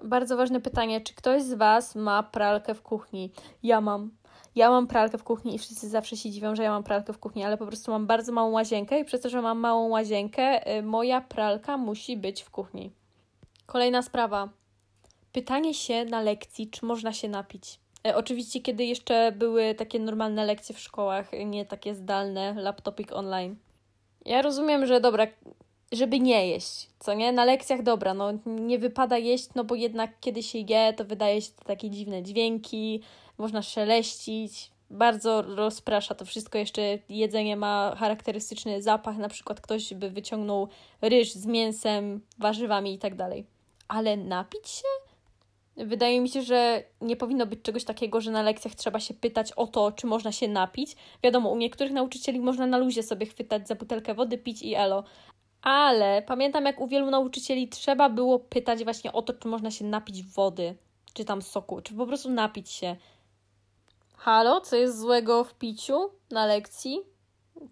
Bardzo 0.03 0.37
ważne 0.37 0.61
pytanie, 0.61 1.01
czy 1.01 1.13
ktoś 1.13 1.43
z 1.43 1.53
Was 1.53 1.95
ma 1.95 2.23
pralkę 2.23 2.73
w 2.73 2.81
kuchni? 2.81 3.31
Ja 3.63 3.81
mam. 3.81 4.11
Ja 4.55 4.69
mam 4.69 4.87
pralkę 4.87 5.17
w 5.17 5.23
kuchni 5.23 5.55
i 5.55 5.59
wszyscy 5.59 5.89
zawsze 5.89 6.17
się 6.17 6.31
dziwią, 6.31 6.55
że 6.55 6.63
ja 6.63 6.71
mam 6.71 6.83
pralkę 6.83 7.13
w 7.13 7.19
kuchni, 7.19 7.43
ale 7.43 7.57
po 7.57 7.67
prostu 7.67 7.91
mam 7.91 8.07
bardzo 8.07 8.31
małą 8.31 8.51
łazienkę 8.51 8.99
i 8.99 9.05
przez 9.05 9.21
to, 9.21 9.29
że 9.29 9.41
mam 9.41 9.59
małą 9.59 9.89
łazienkę, 9.89 10.77
y, 10.77 10.83
moja 10.83 11.21
pralka 11.21 11.77
musi 11.77 12.17
być 12.17 12.43
w 12.43 12.49
kuchni. 12.49 12.91
Kolejna 13.65 14.01
sprawa. 14.01 14.49
Pytanie 15.31 15.73
się 15.73 16.05
na 16.05 16.21
lekcji, 16.21 16.69
czy 16.69 16.85
można 16.85 17.13
się 17.13 17.29
napić. 17.29 17.79
E, 18.07 18.15
oczywiście, 18.15 18.59
kiedy 18.59 18.85
jeszcze 18.85 19.31
były 19.31 19.75
takie 19.75 19.99
normalne 19.99 20.45
lekcje 20.45 20.75
w 20.75 20.79
szkołach, 20.79 21.31
nie 21.45 21.65
takie 21.65 21.95
zdalne, 21.95 22.53
laptopik 22.53 23.11
online. 23.11 23.55
Ja 24.25 24.41
rozumiem, 24.41 24.85
że 24.85 25.01
dobra, 25.01 25.27
żeby 25.91 26.19
nie 26.19 26.47
jeść, 26.47 26.89
co 26.99 27.13
nie? 27.13 27.31
Na 27.31 27.45
lekcjach 27.45 27.83
dobra, 27.83 28.13
no 28.13 28.31
nie 28.45 28.79
wypada 28.79 29.17
jeść, 29.17 29.49
no 29.55 29.63
bo 29.63 29.75
jednak 29.75 30.19
kiedy 30.19 30.43
się 30.43 30.59
je, 30.59 30.93
to 30.93 31.05
wydaje 31.05 31.41
się 31.41 31.51
to 31.51 31.65
takie 31.65 31.89
dziwne 31.89 32.23
dźwięki, 32.23 33.01
można 33.37 33.61
szeleścić, 33.61 34.71
bardzo 34.89 35.41
rozprasza 35.41 36.15
to 36.15 36.25
wszystko. 36.25 36.57
Jeszcze 36.57 36.81
jedzenie 37.09 37.55
ma 37.55 37.95
charakterystyczny 37.97 38.81
zapach, 38.81 39.17
na 39.17 39.29
przykład 39.29 39.61
ktoś 39.61 39.93
by 39.93 40.09
wyciągnął 40.09 40.67
ryż 41.01 41.31
z 41.31 41.45
mięsem, 41.45 42.21
warzywami 42.37 42.93
i 42.93 42.99
tak 42.99 43.15
dalej. 43.15 43.45
Ale 43.87 44.17
napić 44.17 44.69
się? 44.69 45.00
Wydaje 45.85 46.21
mi 46.21 46.29
się, 46.29 46.41
że 46.41 46.83
nie 47.01 47.15
powinno 47.15 47.45
być 47.45 47.61
czegoś 47.61 47.83
takiego, 47.83 48.21
że 48.21 48.31
na 48.31 48.41
lekcjach 48.41 48.75
trzeba 48.75 48.99
się 48.99 49.13
pytać 49.13 49.51
o 49.51 49.67
to, 49.67 49.91
czy 49.91 50.07
można 50.07 50.31
się 50.31 50.47
napić. 50.47 50.95
Wiadomo, 51.23 51.49
u 51.49 51.57
niektórych 51.57 51.93
nauczycieli 51.93 52.39
można 52.39 52.67
na 52.67 52.77
luzie 52.77 53.03
sobie 53.03 53.25
chwytać 53.25 53.67
za 53.67 53.75
butelkę 53.75 54.13
wody, 54.13 54.37
pić 54.37 54.61
i 54.61 54.75
elo. 54.75 55.03
Ale 55.61 56.21
pamiętam, 56.21 56.65
jak 56.65 56.81
u 56.81 56.87
wielu 56.87 57.11
nauczycieli 57.11 57.69
trzeba 57.69 58.09
było 58.09 58.39
pytać 58.39 58.83
właśnie 58.83 59.11
o 59.11 59.21
to, 59.21 59.33
czy 59.33 59.47
można 59.47 59.71
się 59.71 59.85
napić 59.85 60.23
wody, 60.23 60.75
czy 61.13 61.25
tam 61.25 61.41
soku, 61.41 61.81
czy 61.81 61.93
po 61.93 62.07
prostu 62.07 62.29
napić 62.29 62.69
się. 62.69 62.95
Halo, 64.17 64.61
co 64.61 64.75
jest 64.75 64.99
złego 64.99 65.43
w 65.43 65.53
piciu 65.53 66.09
na 66.31 66.45
lekcji? 66.45 66.99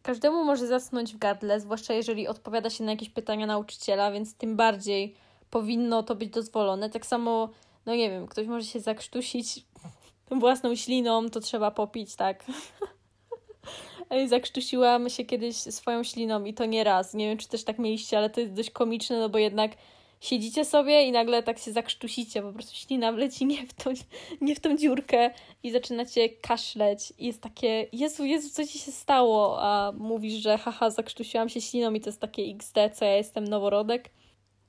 Każdemu 0.02 0.44
może 0.44 0.68
zasnąć 0.68 1.14
w 1.14 1.18
gardle, 1.18 1.60
zwłaszcza 1.60 1.94
jeżeli 1.94 2.28
odpowiada 2.28 2.70
się 2.70 2.84
na 2.84 2.92
jakieś 2.92 3.10
pytania 3.10 3.46
nauczyciela, 3.46 4.12
więc 4.12 4.36
tym 4.36 4.56
bardziej 4.56 5.16
powinno 5.50 6.04
to 6.04 6.16
być 6.16 6.30
dozwolone. 6.30 6.90
Tak 6.90 7.06
samo, 7.06 7.50
no 7.86 7.96
nie 7.96 8.10
wiem, 8.10 8.28
ktoś 8.28 8.48
może 8.48 8.66
się 8.66 8.80
zakrztusić 8.80 9.66
własną 10.32 10.76
śliną, 10.76 11.30
to 11.30 11.40
trzeba 11.40 11.72
popić, 11.72 12.16
tak. 12.16 12.46
Zakrztusiłam 14.28 15.10
się 15.10 15.26
kiedyś 15.26 15.56
swoją 15.56 16.04
śliną 16.04 16.44
i 16.44 16.54
to 16.54 16.66
nie 16.66 16.84
raz. 16.84 17.14
Nie 17.14 17.30
wiem, 17.30 17.38
czy 17.38 17.48
też 17.48 17.64
tak 17.64 17.80
mieliście, 17.80 18.18
ale 18.18 18.30
to 18.30 18.42
jest 18.42 18.54
dość 18.54 18.72
komiczne, 18.72 19.20
no 19.20 19.30
bo 19.30 19.38
jednak 19.38 19.72
siedzicie 20.22 20.66
sobie 20.66 21.04
i 21.04 21.12
nagle 21.12 21.44
tak 21.44 21.60
się 21.60 21.72
zakrztusicie, 21.72 22.42
po 22.42 22.54
prostu 22.54 22.76
ślina 22.76 23.12
wleci 23.12 23.46
nie 23.46 23.68
w, 23.68 23.74
tą, 23.74 23.92
nie 24.42 24.56
w 24.56 24.60
tą 24.60 24.78
dziurkę 24.78 25.34
i 25.64 25.72
zaczynacie 25.72 26.30
kaszleć 26.30 27.14
i 27.18 27.26
jest 27.26 27.42
takie, 27.42 27.88
Jezu, 27.92 28.26
Jezu, 28.26 28.50
co 28.50 28.68
ci 28.68 28.80
się 28.80 28.92
stało? 28.92 29.62
A 29.62 29.92
mówisz, 29.98 30.34
że 30.34 30.58
haha, 30.58 30.90
zakrztusiłam 30.90 31.50
się 31.50 31.62
śliną 31.62 31.94
i 31.94 32.02
to 32.02 32.10
jest 32.10 32.22
takie 32.22 32.44
XD, 32.44 32.78
co 32.94 33.06
ja 33.06 33.16
jestem 33.16 33.44
noworodek. 33.44 34.10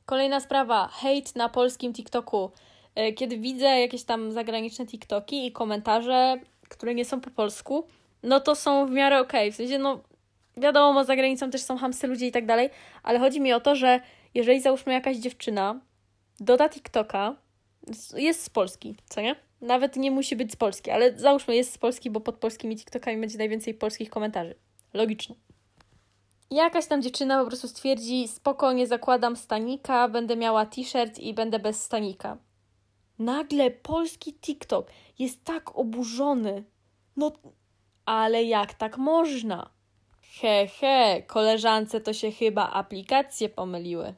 Kolejna 0.06 0.40
sprawa, 0.40 0.88
hejt 0.88 1.36
na 1.36 1.48
polskim 1.48 1.92
TikToku. 1.92 2.50
E, 2.94 3.12
kiedy 3.12 3.38
widzę 3.38 3.80
jakieś 3.80 4.04
tam 4.04 4.32
zagraniczne 4.32 4.86
TikToki 4.86 5.46
i 5.46 5.52
komentarze, 5.52 6.40
które 6.68 6.94
nie 6.94 7.04
są 7.04 7.20
po 7.20 7.30
polsku, 7.30 7.86
no 8.22 8.40
to 8.40 8.54
są 8.54 8.86
w 8.86 8.90
miarę 8.90 9.20
okej. 9.20 9.40
Okay. 9.40 9.52
W 9.52 9.56
sensie, 9.56 9.78
no 9.78 10.00
wiadomo, 10.56 11.04
za 11.04 11.16
granicą 11.16 11.50
też 11.50 11.62
są 11.62 11.76
hamscy 11.76 12.06
ludzie 12.06 12.26
i 12.26 12.32
tak 12.32 12.46
dalej, 12.46 12.70
ale 13.02 13.18
chodzi 13.18 13.40
mi 13.40 13.52
o 13.52 13.60
to, 13.60 13.76
że 13.76 14.00
jeżeli 14.34 14.60
załóżmy 14.60 14.92
jakaś 14.92 15.16
dziewczyna 15.16 15.80
doda 16.40 16.68
TikToka, 16.68 17.36
jest 18.16 18.42
z 18.42 18.50
Polski, 18.50 18.96
co 19.08 19.20
nie? 19.20 19.36
Nawet 19.60 19.96
nie 19.96 20.10
musi 20.10 20.36
być 20.36 20.52
z 20.52 20.56
Polski, 20.56 20.90
ale 20.90 21.18
załóżmy 21.18 21.56
jest 21.56 21.72
z 21.72 21.78
Polski, 21.78 22.10
bo 22.10 22.20
pod 22.20 22.36
polskimi 22.36 22.76
TikTokami 22.76 23.20
będzie 23.20 23.38
najwięcej 23.38 23.74
polskich 23.74 24.10
komentarzy. 24.10 24.54
Logiczne. 24.94 25.34
Jakaś 26.50 26.86
tam 26.86 27.02
dziewczyna 27.02 27.40
po 27.40 27.46
prostu 27.46 27.68
stwierdzi, 27.68 28.28
spokojnie 28.28 28.86
zakładam 28.86 29.36
stanika, 29.36 30.08
będę 30.08 30.36
miała 30.36 30.66
t-shirt 30.66 31.18
i 31.18 31.34
będę 31.34 31.58
bez 31.58 31.82
stanika. 31.82 32.38
Nagle 33.20 33.70
polski 33.70 34.34
TikTok 34.34 34.90
jest 35.18 35.44
tak 35.44 35.78
oburzony. 35.78 36.64
No, 37.16 37.32
ale 38.04 38.44
jak 38.44 38.74
tak 38.74 38.98
można? 38.98 39.70
He, 40.40 40.66
he, 40.66 41.22
koleżance 41.26 42.00
to 42.00 42.12
się 42.12 42.30
chyba 42.30 42.70
aplikacje 42.70 43.48
pomyliły. 43.48 44.14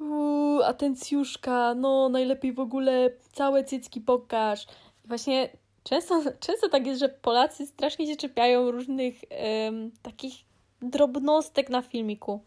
Uuu, 0.00 0.62
atencjuszka, 0.62 1.74
no 1.74 2.08
najlepiej 2.08 2.52
w 2.52 2.60
ogóle 2.60 3.10
całe 3.32 3.64
cycki 3.64 4.00
pokaż. 4.00 4.66
Właśnie 5.04 5.48
często, 5.84 6.22
często 6.46 6.68
tak 6.68 6.86
jest, 6.86 7.00
że 7.00 7.08
Polacy 7.08 7.66
strasznie 7.66 8.06
się 8.06 8.16
czepiają 8.16 8.70
różnych 8.70 9.14
um, 9.64 9.90
takich 10.02 10.34
drobnostek 10.82 11.70
na 11.70 11.82
filmiku. 11.82 12.40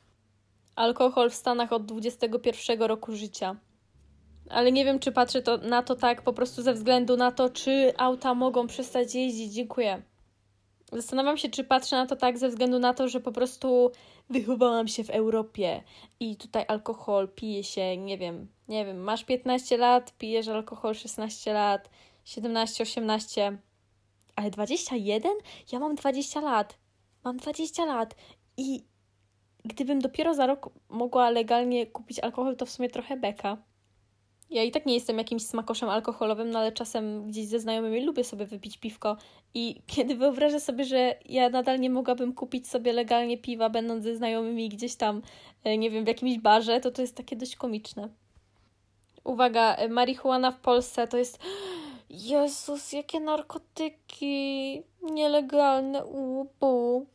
Alkohol 0.76 1.30
w 1.30 1.36
Stanach 1.36 1.74
od 1.74 1.86
21 1.86 2.82
roku 2.82 3.16
życia. 3.16 3.56
Ale 4.50 4.72
nie 4.72 4.86
wiem, 4.86 5.00
czy 5.00 5.12
patrzę 5.12 5.42
to, 5.42 5.58
na 5.58 5.84
to 5.84 5.96
tak 5.96 6.22
po 6.22 6.34
prostu 6.34 6.62
ze 6.62 6.74
względu 6.74 7.18
na 7.18 7.32
to, 7.32 7.50
czy 7.50 7.94
auta 7.98 8.34
mogą 8.34 8.68
przestać 8.68 9.16
jeździć. 9.16 9.54
Dziękuję. 9.54 10.02
Zastanawiam 10.92 11.38
się, 11.38 11.50
czy 11.50 11.64
patrzę 11.64 11.96
na 11.96 12.06
to 12.06 12.16
tak 12.16 12.38
ze 12.38 12.50
względu 12.50 12.80
na 12.80 12.94
to, 12.94 13.08
że 13.08 13.20
po 13.20 13.32
prostu 13.32 13.92
wychowałam 14.30 14.88
się 14.88 15.04
w 15.04 15.10
Europie 15.10 15.84
i 16.20 16.36
tutaj 16.36 16.66
alkohol 16.68 17.28
pije 17.28 17.64
się, 17.64 17.98
nie 17.98 18.18
wiem, 18.18 18.48
nie 18.68 18.86
wiem, 18.86 18.98
masz 18.98 19.24
15 19.24 19.78
lat, 19.78 20.14
pijesz 20.18 20.48
alkohol 20.48 20.96
16 20.96 21.54
lat, 21.54 21.90
17, 22.26 22.84
18, 22.84 23.58
ale 24.36 24.50
21? 24.50 25.32
Ja 25.72 25.80
mam 25.80 25.96
20 25.96 26.42
lat. 26.42 26.78
Mam 27.24 27.38
20 27.38 27.86
lat 27.86 28.16
i 28.58 28.84
gdybym 29.66 30.00
dopiero 30.00 30.34
za 30.34 30.46
rok 30.46 30.70
mogła 30.90 31.30
legalnie 31.30 31.88
kupić 31.88 32.20
alkohol, 32.20 32.56
to 32.56 32.66
w 32.66 32.70
sumie 32.70 32.90
trochę 32.90 33.18
beka. 33.18 33.58
Ja 34.50 34.64
i 34.64 34.72
tak 34.72 34.86
nie 34.86 34.94
jestem 34.94 35.18
jakimś 35.18 35.46
smakoszem 35.46 35.90
alkoholowym, 35.90 36.50
no 36.50 36.60
ale 36.60 36.72
czasem 36.72 37.28
gdzieś 37.28 37.46
ze 37.46 37.60
znajomymi 37.60 38.06
lubię 38.06 38.24
sobie 38.24 38.46
wypić 38.46 38.78
piwko 38.78 39.18
i 39.54 39.76
kiedy 39.96 40.16
wyobrażę 40.16 40.60
sobie, 40.60 40.86
że 40.86 41.16
ja 41.26 41.50
nadal 41.50 41.80
nie 41.80 41.90
mogłabym 41.90 42.34
kupić 42.34 42.68
sobie 42.68 42.94
legalnie 42.94 43.38
piwa, 43.38 43.70
będąc 43.70 44.04
ze 44.04 44.16
znajomymi 44.16 44.70
gdzieś 44.70 44.96
tam, 44.96 45.22
e, 45.64 45.78
nie 45.78 45.92
wiem, 45.92 46.04
w 46.04 46.08
jakimś 46.08 46.38
barze, 46.38 46.80
to 46.82 46.92
to 46.92 47.02
jest 47.02 47.16
takie 47.16 47.36
dość 47.36 47.56
komiczne. 47.56 48.10
Uwaga, 49.24 49.76
e, 49.76 49.90
marihuana 49.90 50.52
w 50.52 50.60
Polsce 50.60 51.08
to 51.08 51.18
jest... 51.18 51.40
Jezus, 52.10 52.94
jakie 52.94 53.20
narkotyki 53.20 54.84
nielegalne, 55.02 56.06
ubu. 56.06 57.06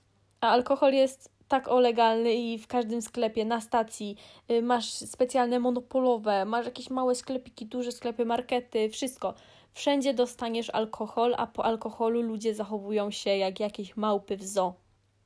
A 0.40 0.48
alkohol 0.50 0.92
jest 0.92 1.33
tak 1.48 1.68
o 1.68 1.80
legalny 1.80 2.34
i 2.34 2.58
w 2.58 2.66
każdym 2.66 3.02
sklepie, 3.02 3.44
na 3.44 3.60
stacji, 3.60 4.16
y, 4.50 4.62
masz 4.62 4.90
specjalne 4.90 5.58
monopolowe, 5.58 6.44
masz 6.44 6.66
jakieś 6.66 6.90
małe 6.90 7.14
sklepiki, 7.14 7.66
duże 7.66 7.92
sklepy, 7.92 8.24
markety, 8.24 8.90
wszystko. 8.90 9.34
Wszędzie 9.72 10.14
dostaniesz 10.14 10.70
alkohol, 10.70 11.34
a 11.38 11.46
po 11.46 11.64
alkoholu 11.64 12.22
ludzie 12.22 12.54
zachowują 12.54 13.10
się 13.10 13.30
jak 13.30 13.60
jakieś 13.60 13.96
małpy 13.96 14.36
w 14.36 14.44
zoo. 14.44 14.74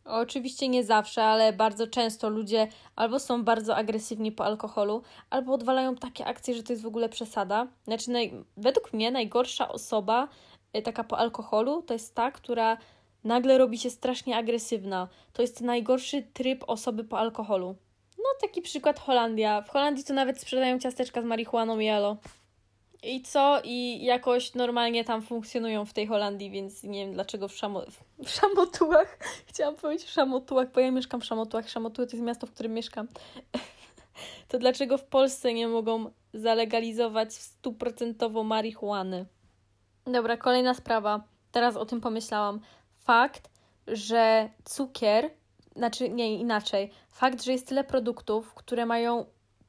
Oczywiście 0.05 0.69
nie 0.69 0.85
zawsze, 0.85 1.25
ale 1.25 1.53
bardzo 1.53 1.87
często 1.87 2.29
ludzie 2.29 2.69
albo 2.97 3.19
są 3.19 3.45
bardzo 3.45 3.77
agresywni 3.77 4.33
po 4.33 4.45
alkoholu, 4.45 5.03
albo 5.31 5.53
odwalają 5.53 5.95
takie 5.95 6.27
akcje, 6.27 6.55
że 6.55 6.63
to 6.63 6.73
jest 6.73 6.83
w 6.83 6.87
ogóle 6.87 7.09
przesada. 7.09 7.67
Znaczy, 7.85 8.11
naj, 8.11 8.45
według 8.57 8.93
mnie 8.93 9.11
najgorsza 9.11 9.69
osoba 9.69 10.29
y, 10.77 10.83
taka 10.83 11.05
po 11.05 11.19
alkoholu 11.19 11.83
to 11.83 11.95
jest 11.95 12.15
ta, 12.15 12.31
która 12.31 12.77
nagle 13.25 13.59
robi 13.59 13.79
się 13.79 13.91
strasznie 13.91 14.37
agresywna. 14.37 15.09
To 15.33 15.43
jest 15.43 15.61
najgorszy 15.61 16.23
tryb 16.23 16.65
osoby 16.67 17.05
po 17.05 17.19
alkoholu. 17.19 17.77
No, 18.19 18.25
taki 18.41 18.63
przykład 18.63 19.01
Holandia. 19.01 19.63
W 19.63 19.71
Holandii 19.71 20.05
to 20.05 20.15
nawet 20.15 20.41
sprzedają 20.41 20.79
ciasteczka 20.79 21.23
z 21.23 21.25
marihuaną 21.25 21.79
i. 21.79 22.17
I 23.03 23.23
co? 23.23 23.61
I 23.65 24.05
jakoś 24.05 24.55
normalnie 24.55 25.05
tam 25.05 25.23
funkcjonują 25.23 25.85
w 25.85 25.93
tej 25.93 26.07
Holandii, 26.07 26.51
więc 26.51 26.83
nie 26.83 27.05
wiem 27.05 27.15
dlaczego 27.15 27.49
w, 27.49 27.57
szamo... 27.57 27.83
w 28.25 28.31
Szamotułach, 28.31 29.19
chciałam 29.49 29.77
powiedzieć 29.77 30.07
w 30.07 30.11
Szamotułach, 30.11 30.73
bo 30.73 30.81
ja 30.81 30.91
mieszkam 30.91 31.21
w 31.21 31.25
Szamotułach. 31.25 31.69
Szamotuły 31.69 32.07
to 32.07 32.17
jest 32.17 32.27
miasto, 32.27 32.47
w 32.47 32.51
którym 32.51 32.75
mieszkam. 32.75 33.09
to 34.49 34.59
dlaczego 34.59 34.99
w 34.99 35.05
Polsce 35.05 35.55
nie 35.55 35.69
mogą 35.69 36.11
zalegalizować 36.35 37.35
stuprocentowo 37.35 38.45
marihuany? 38.45 39.27
Dobra, 40.05 40.37
kolejna 40.37 40.75
sprawa. 40.75 41.23
Teraz 41.53 41.77
o 41.77 41.87
tym 41.87 42.01
pomyślałam 42.01 42.61
fakt, 43.09 43.51
że 43.87 44.51
cukier, 44.65 45.31
znaczy 45.77 46.11
nie 46.11 46.35
inaczej, 46.35 46.91
fakt, 47.11 47.43
że 47.43 47.53
jest 47.53 47.69
tyle 47.69 47.85
produktów, 47.85 48.55
które 48.55 48.87
mają 48.87 49.25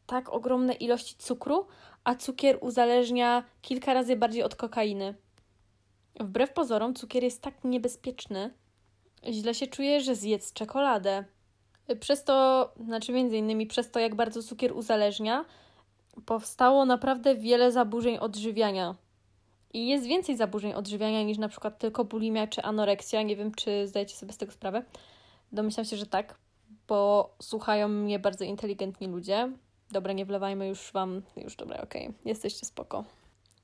tak 0.06 0.30
ogromne 0.30 0.74
ilości 0.74 1.16
cukru, 1.18 1.68
a 2.04 2.16
cukier 2.16 2.58
uzależnia 2.62 3.44
kilka 3.62 3.94
razy 3.94 4.16
bardziej 4.16 4.44
od 4.44 4.56
kokainy. 4.56 5.16
Wbrew 6.20 6.54
pozorom, 6.54 6.94
cukier 6.96 7.24
jest 7.24 7.42
tak 7.42 7.64
niebezpieczny. 7.64 8.54
Źle 9.30 9.54
się 9.54 9.68
czuję, 9.68 10.02
że 10.02 10.16
zjedz 10.16 10.54
czekoladę. 10.54 11.26
Przez 12.00 12.24
to, 12.24 12.70
znaczy 12.86 13.12
między 13.12 13.38
innymi 13.38 13.68
przez 13.68 13.92
to, 13.92 14.00
jak 14.00 14.16
bardzo 14.16 14.44
cukier 14.44 14.74
uzależnia, 14.74 15.46
powstało 16.26 16.86
naprawdę 16.86 17.36
wiele 17.36 17.72
zaburzeń 17.72 18.18
odżywiania. 18.18 18.96
I 19.74 19.88
jest 19.88 20.06
więcej 20.06 20.38
zaburzeń 20.38 20.74
odżywiania 20.74 21.24
niż 21.24 21.38
na 21.38 21.50
przykład 21.50 21.80
tylko 21.80 22.06
bulimia 22.06 22.48
czy 22.48 22.62
anoreksja. 22.62 23.22
Nie 23.22 23.36
wiem, 23.36 23.52
czy 23.52 23.88
zdajecie 23.88 24.16
sobie 24.16 24.34
z 24.34 24.38
tego 24.38 24.52
sprawę. 24.52 24.84
Domyślam 25.52 25.86
się, 25.86 25.98
że 25.98 26.06
tak, 26.06 26.38
bo 26.88 27.30
słuchają 27.42 27.88
mnie 27.88 28.20
bardzo 28.20 28.46
inteligentni 28.46 29.08
ludzie. 29.08 29.52
Dobra, 29.92 30.14
nie 30.14 30.26
wlewajmy 30.26 30.68
już 30.68 30.92
wam. 30.92 31.22
Już 31.38 31.56
dobra, 31.56 31.82
okej, 31.82 32.08
okay. 32.08 32.16
jesteście 32.26 32.66
spoko. 32.66 33.04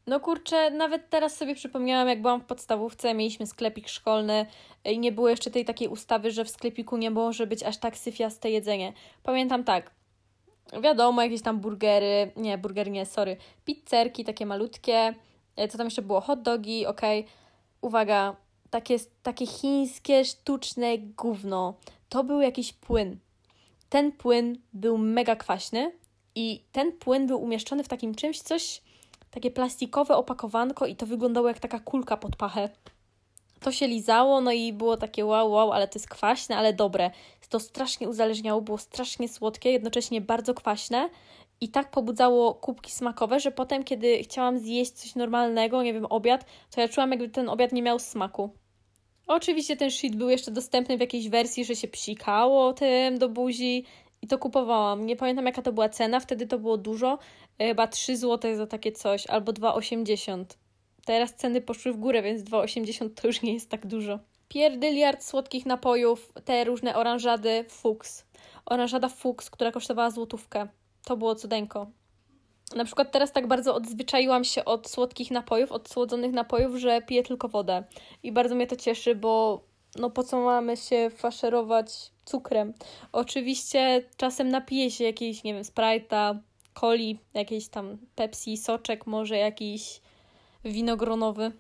No 0.07 0.19
kurczę, 0.19 0.71
nawet 0.71 1.09
teraz 1.09 1.37
sobie 1.37 1.55
przypomniałam, 1.55 2.07
jak 2.07 2.21
byłam 2.21 2.41
w 2.41 2.45
podstawówce, 2.45 3.13
mieliśmy 3.13 3.47
sklepik 3.47 3.87
szkolny 3.89 4.45
i 4.85 4.99
nie 4.99 5.11
było 5.11 5.29
jeszcze 5.29 5.51
tej 5.51 5.65
takiej 5.65 5.87
ustawy, 5.87 6.31
że 6.31 6.45
w 6.45 6.49
sklepiku 6.49 6.97
nie 6.97 7.11
może 7.11 7.47
być 7.47 7.63
aż 7.63 7.77
tak 7.77 7.97
syfiaste 7.97 8.49
jedzenie. 8.49 8.93
Pamiętam 9.23 9.63
tak, 9.63 9.91
wiadomo, 10.83 11.21
jakieś 11.21 11.41
tam 11.41 11.59
burgery, 11.59 12.31
nie, 12.35 12.57
burgery 12.57 12.91
nie, 12.91 13.05
sorry, 13.05 13.37
pizzerki 13.65 14.23
takie 14.23 14.45
malutkie, 14.45 15.13
co 15.69 15.77
tam 15.77 15.87
jeszcze 15.87 16.01
było, 16.01 16.21
hot 16.21 16.41
dogi. 16.41 16.85
Okay. 16.85 17.23
Uwaga, 17.81 18.35
takie, 18.69 18.97
takie 19.23 19.47
chińskie, 19.47 20.25
sztuczne 20.25 20.97
gówno. 20.97 21.73
To 22.09 22.23
był 22.23 22.41
jakiś 22.41 22.73
płyn. 22.73 23.17
Ten 23.89 24.11
płyn 24.11 24.57
był 24.73 24.97
mega 24.97 25.35
kwaśny 25.35 25.91
i 26.35 26.63
ten 26.71 26.91
płyn 26.91 27.27
był 27.27 27.43
umieszczony 27.43 27.83
w 27.83 27.87
takim 27.87 28.15
czymś, 28.15 28.41
coś 28.41 28.81
takie 29.31 29.51
plastikowe 29.51 30.15
opakowanko 30.15 30.85
i 30.85 30.95
to 30.95 31.05
wyglądało 31.05 31.47
jak 31.47 31.59
taka 31.59 31.79
kulka 31.79 32.17
pod 32.17 32.35
pachę. 32.35 32.69
To 33.59 33.71
się 33.71 33.87
lizało, 33.87 34.41
no 34.41 34.51
i 34.51 34.73
było 34.73 34.97
takie 34.97 35.25
wow, 35.25 35.51
wow, 35.51 35.71
ale 35.71 35.87
to 35.87 35.99
jest 35.99 36.09
kwaśne, 36.09 36.57
ale 36.57 36.73
dobre. 36.73 37.11
To 37.49 37.59
strasznie 37.59 38.09
uzależniało, 38.09 38.61
było 38.61 38.77
strasznie 38.77 39.29
słodkie, 39.29 39.71
jednocześnie 39.71 40.21
bardzo 40.21 40.53
kwaśne 40.53 41.09
i 41.65 41.69
tak 41.69 41.91
pobudzało 41.91 42.53
kubki 42.53 42.91
smakowe, 42.91 43.39
że 43.39 43.51
potem, 43.51 43.83
kiedy 43.83 44.23
chciałam 44.23 44.59
zjeść 44.59 44.91
coś 44.91 45.15
normalnego, 45.15 45.83
nie 45.83 45.93
wiem, 45.93 46.05
obiad, 46.05 46.45
to 46.71 46.81
ja 46.81 46.87
czułam, 46.87 47.11
jakby 47.11 47.29
ten 47.29 47.49
obiad 47.49 47.71
nie 47.71 47.81
miał 47.81 47.99
smaku. 47.99 48.49
Oczywiście 49.27 49.77
ten 49.77 49.91
shit 49.91 50.15
był 50.15 50.29
jeszcze 50.29 50.51
dostępny 50.51 50.97
w 50.97 50.99
jakiejś 50.99 51.29
wersji, 51.29 51.65
że 51.65 51.75
się 51.75 51.87
psikało 51.87 52.73
tym 52.73 53.17
do 53.17 53.29
buzi 53.29 53.85
i 54.21 54.27
to 54.27 54.37
kupowałam. 54.37 55.05
Nie 55.05 55.15
pamiętam 55.15 55.45
jaka 55.45 55.61
to 55.61 55.73
była 55.73 55.89
cena, 55.89 56.19
wtedy 56.19 56.47
to 56.47 56.59
było 56.59 56.77
dużo, 56.77 57.19
e, 57.59 57.67
chyba 57.67 57.87
3 57.87 58.17
zł 58.17 58.55
za 58.55 58.67
takie 58.67 58.91
coś, 58.91 59.27
albo 59.27 59.53
2,80. 59.53 60.45
Teraz 61.05 61.33
ceny 61.33 61.61
poszły 61.61 61.93
w 61.93 61.97
górę, 61.97 62.21
więc 62.21 62.43
2,80 62.43 63.09
to 63.21 63.27
już 63.27 63.41
nie 63.41 63.53
jest 63.53 63.69
tak 63.69 63.87
dużo. 63.87 64.19
Pierdyliard 64.47 65.23
słodkich 65.23 65.65
napojów, 65.65 66.33
te 66.45 66.63
różne 66.63 66.95
oranżady 66.95 67.65
Fuchs. 67.69 68.25
Oranżada 68.65 69.09
Fuchs, 69.09 69.49
która 69.49 69.71
kosztowała 69.71 70.09
złotówkę. 70.09 70.67
To 71.05 71.17
było 71.17 71.35
cudeńko. 71.35 71.87
Na 72.75 72.85
przykład 72.85 73.11
teraz 73.11 73.31
tak 73.31 73.47
bardzo 73.47 73.75
odzwyczaiłam 73.75 74.43
się 74.43 74.65
od 74.65 74.89
słodkich 74.89 75.31
napojów, 75.31 75.71
od 75.71 75.89
słodzonych 75.89 76.31
napojów, 76.31 76.75
że 76.75 77.01
piję 77.01 77.23
tylko 77.23 77.47
wodę. 77.49 77.83
I 78.23 78.31
bardzo 78.31 78.55
mnie 78.55 78.67
to 78.67 78.75
cieszy, 78.75 79.15
bo 79.15 79.61
no 79.95 80.09
po 80.09 80.23
co 80.23 80.41
mamy 80.41 80.77
się 80.77 81.09
faszerować 81.09 82.11
cukrem? 82.25 82.73
Oczywiście 83.11 84.03
czasem 84.17 84.49
napiję 84.49 84.91
się 84.91 85.03
jakiejś, 85.03 85.43
nie 85.43 85.53
wiem, 85.53 85.63
Sprite'a, 85.63 86.37
coli, 86.79 87.19
jakiejś 87.33 87.67
tam 87.67 87.97
Pepsi, 88.15 88.57
soczek, 88.57 89.07
może 89.07 89.37
jakiś 89.37 90.01
winogronowy. 90.63 91.51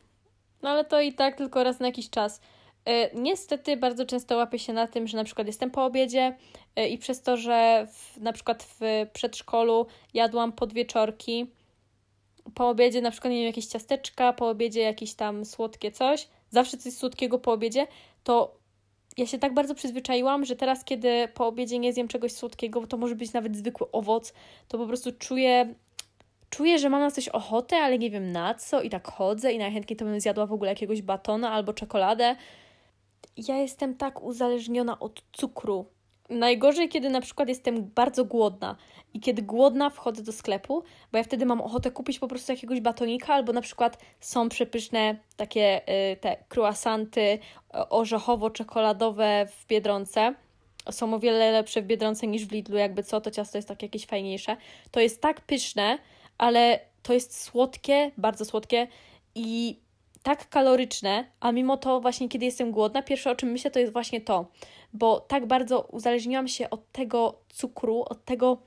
No 0.61 0.69
ale 0.69 0.85
to 0.85 1.01
i 1.01 1.13
tak 1.13 1.37
tylko 1.37 1.63
raz 1.63 1.79
na 1.79 1.85
jakiś 1.85 2.09
czas. 2.09 2.41
E, 2.85 3.15
niestety 3.15 3.77
bardzo 3.77 4.05
często 4.05 4.37
łapię 4.37 4.59
się 4.59 4.73
na 4.73 4.87
tym, 4.87 5.07
że 5.07 5.17
na 5.17 5.23
przykład 5.23 5.47
jestem 5.47 5.71
po 5.71 5.85
obiedzie 5.85 6.35
e, 6.75 6.89
i 6.89 6.97
przez 6.97 7.21
to, 7.21 7.37
że 7.37 7.87
w, 7.91 8.17
na 8.17 8.33
przykład 8.33 8.63
w 8.63 8.79
przedszkolu 9.13 9.85
jadłam 10.13 10.51
podwieczorki, 10.51 11.51
po 12.55 12.69
obiedzie 12.69 13.01
na 13.01 13.11
przykład 13.11 13.31
nie 13.31 13.37
wiem, 13.37 13.47
jakieś 13.47 13.65
ciasteczka, 13.65 14.33
po 14.33 14.49
obiedzie 14.49 14.81
jakieś 14.81 15.13
tam 15.13 15.45
słodkie 15.45 15.91
coś, 15.91 16.27
zawsze 16.49 16.77
coś 16.77 16.93
słodkiego 16.93 17.39
po 17.39 17.51
obiedzie, 17.51 17.87
to 18.23 18.55
ja 19.17 19.25
się 19.25 19.39
tak 19.39 19.53
bardzo 19.53 19.75
przyzwyczaiłam, 19.75 20.45
że 20.45 20.55
teraz, 20.55 20.83
kiedy 20.83 21.27
po 21.33 21.47
obiedzie 21.47 21.79
nie 21.79 21.93
zjem 21.93 22.07
czegoś 22.07 22.31
słodkiego, 22.31 22.87
to 22.87 22.97
może 22.97 23.15
być 23.15 23.33
nawet 23.33 23.57
zwykły 23.57 23.91
owoc, 23.91 24.33
to 24.67 24.77
po 24.77 24.87
prostu 24.87 25.11
czuję, 25.19 25.73
czuję, 26.49 26.79
że 26.79 26.89
mam 26.89 27.01
na 27.01 27.11
coś 27.11 27.29
ochotę, 27.29 27.77
ale 27.77 27.99
nie 27.99 28.09
wiem 28.09 28.31
na 28.31 28.53
co 28.53 28.81
i 28.81 28.89
tak 28.89 29.07
chodzę 29.07 29.53
i 29.53 29.57
najchętniej 29.57 29.97
to 29.97 30.05
bym 30.05 30.19
zjadła 30.19 30.45
w 30.45 30.53
ogóle 30.53 30.69
jakiegoś 30.69 31.01
batona 31.01 31.51
albo 31.51 31.73
czekoladę. 31.73 32.35
Ja 33.37 33.57
jestem 33.57 33.95
tak 33.95 34.23
uzależniona 34.23 34.99
od 34.99 35.21
cukru, 35.31 35.85
Najgorzej, 36.29 36.89
kiedy 36.89 37.09
na 37.09 37.21
przykład 37.21 37.49
jestem 37.49 37.91
bardzo 37.95 38.25
głodna 38.25 38.75
i 39.13 39.19
kiedy 39.19 39.41
głodna 39.41 39.89
wchodzę 39.89 40.23
do 40.23 40.31
sklepu, 40.31 40.83
bo 41.11 41.17
ja 41.17 41.23
wtedy 41.23 41.45
mam 41.45 41.61
ochotę 41.61 41.91
kupić 41.91 42.19
po 42.19 42.27
prostu 42.27 42.51
jakiegoś 42.51 42.81
batonika, 42.81 43.33
albo 43.33 43.53
na 43.53 43.61
przykład 43.61 43.97
są 44.19 44.49
przepyszne 44.49 45.17
takie 45.37 45.81
y, 46.11 46.17
te 46.17 46.37
croissanty 46.55 47.39
orzechowo-czekoladowe 47.89 49.47
w 49.47 49.65
Biedronce. 49.67 50.35
Są 50.91 51.13
o 51.13 51.19
wiele 51.19 51.51
lepsze 51.51 51.81
w 51.81 51.85
Biedronce 51.85 52.27
niż 52.27 52.45
w 52.45 52.51
Lidlu, 52.51 52.77
jakby 52.77 53.03
co, 53.03 53.21
to 53.21 53.31
ciasto 53.31 53.57
jest 53.57 53.67
tak 53.67 53.83
jakieś 53.83 54.05
fajniejsze. 54.05 54.57
To 54.91 54.99
jest 54.99 55.21
tak 55.21 55.41
pyszne, 55.41 55.97
ale 56.37 56.79
to 57.03 57.13
jest 57.13 57.41
słodkie, 57.41 58.11
bardzo 58.17 58.45
słodkie 58.45 58.87
i 59.35 59.79
tak 60.25 60.49
kaloryczne, 60.49 61.25
a 61.39 61.51
mimo 61.51 61.77
to 61.77 62.01
właśnie 62.01 62.29
kiedy 62.29 62.45
jestem 62.45 62.71
głodna, 62.71 63.01
pierwsze 63.01 63.31
o 63.31 63.35
czym 63.35 63.49
myślę 63.49 63.71
to 63.71 63.79
jest 63.79 63.93
właśnie 63.93 64.21
to, 64.21 64.45
bo 64.93 65.19
tak 65.19 65.45
bardzo 65.45 65.81
uzależniłam 65.81 66.47
się 66.47 66.69
od 66.69 66.91
tego 66.91 67.39
cukru, 67.49 68.03
od 68.09 68.25
tego 68.25 68.57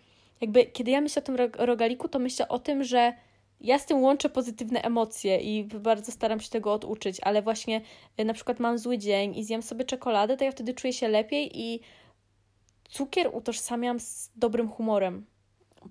jakby 0.40 0.64
kiedy 0.64 0.90
ja 0.90 1.00
myślę 1.00 1.22
o 1.22 1.26
tym 1.26 1.36
rogaliku, 1.58 2.08
to 2.08 2.18
myślę 2.18 2.48
o 2.48 2.58
tym, 2.58 2.84
że 2.84 3.12
ja 3.60 3.78
z 3.78 3.86
tym 3.86 4.02
łączę 4.02 4.28
pozytywne 4.28 4.82
emocje 4.82 5.40
i 5.40 5.64
bardzo 5.64 6.12
staram 6.12 6.40
się 6.40 6.50
tego 6.50 6.72
oduczyć, 6.72 7.16
ale 7.22 7.42
właśnie 7.42 7.80
y, 8.20 8.24
na 8.24 8.34
przykład 8.34 8.60
mam 8.60 8.78
zły 8.78 8.98
dzień 8.98 9.36
i 9.38 9.44
zjem 9.44 9.62
sobie 9.62 9.84
czekoladę, 9.84 10.36
to 10.36 10.44
ja 10.44 10.52
wtedy 10.52 10.74
czuję 10.74 10.92
się 10.92 11.08
lepiej 11.08 11.60
i 11.60 11.80
cukier 12.88 13.30
utożsamiam 13.32 14.00
z 14.00 14.30
dobrym 14.36 14.68
humorem 14.68 15.26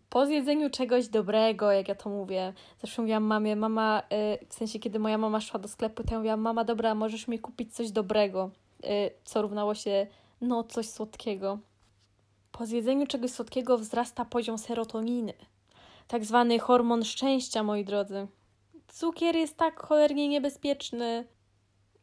po 0.09 0.25
zjedzeniu 0.25 0.69
czegoś 0.69 1.07
dobrego, 1.07 1.71
jak 1.71 1.87
ja 1.87 1.95
to 1.95 2.09
mówię, 2.09 2.53
zawsze 2.81 3.01
mówiłam 3.01 3.23
mamie, 3.23 3.55
mama, 3.55 4.03
y, 4.41 4.45
w 4.49 4.53
sensie 4.53 4.79
kiedy 4.79 4.99
moja 4.99 5.17
mama 5.17 5.41
szła 5.41 5.59
do 5.59 5.67
sklepu, 5.67 6.03
to 6.03 6.11
ja 6.11 6.17
mówiłam, 6.17 6.41
mama, 6.41 6.63
dobra, 6.63 6.95
możesz 6.95 7.27
mi 7.27 7.39
kupić 7.39 7.75
coś 7.75 7.91
dobrego, 7.91 8.51
y, 8.85 9.11
co 9.23 9.41
równało 9.41 9.75
się, 9.75 10.07
no, 10.41 10.63
coś 10.63 10.89
słodkiego. 10.89 11.59
Po 12.51 12.65
zjedzeniu 12.65 13.07
czegoś 13.07 13.31
słodkiego 13.31 13.77
wzrasta 13.77 14.25
poziom 14.25 14.57
serotoniny, 14.57 15.33
tak 16.07 16.25
zwany 16.25 16.59
hormon 16.59 17.03
szczęścia, 17.03 17.63
moi 17.63 17.85
drodzy. 17.85 18.27
Cukier 18.87 19.35
jest 19.35 19.57
tak 19.57 19.79
cholernie 19.79 20.27
niebezpieczny. 20.27 21.27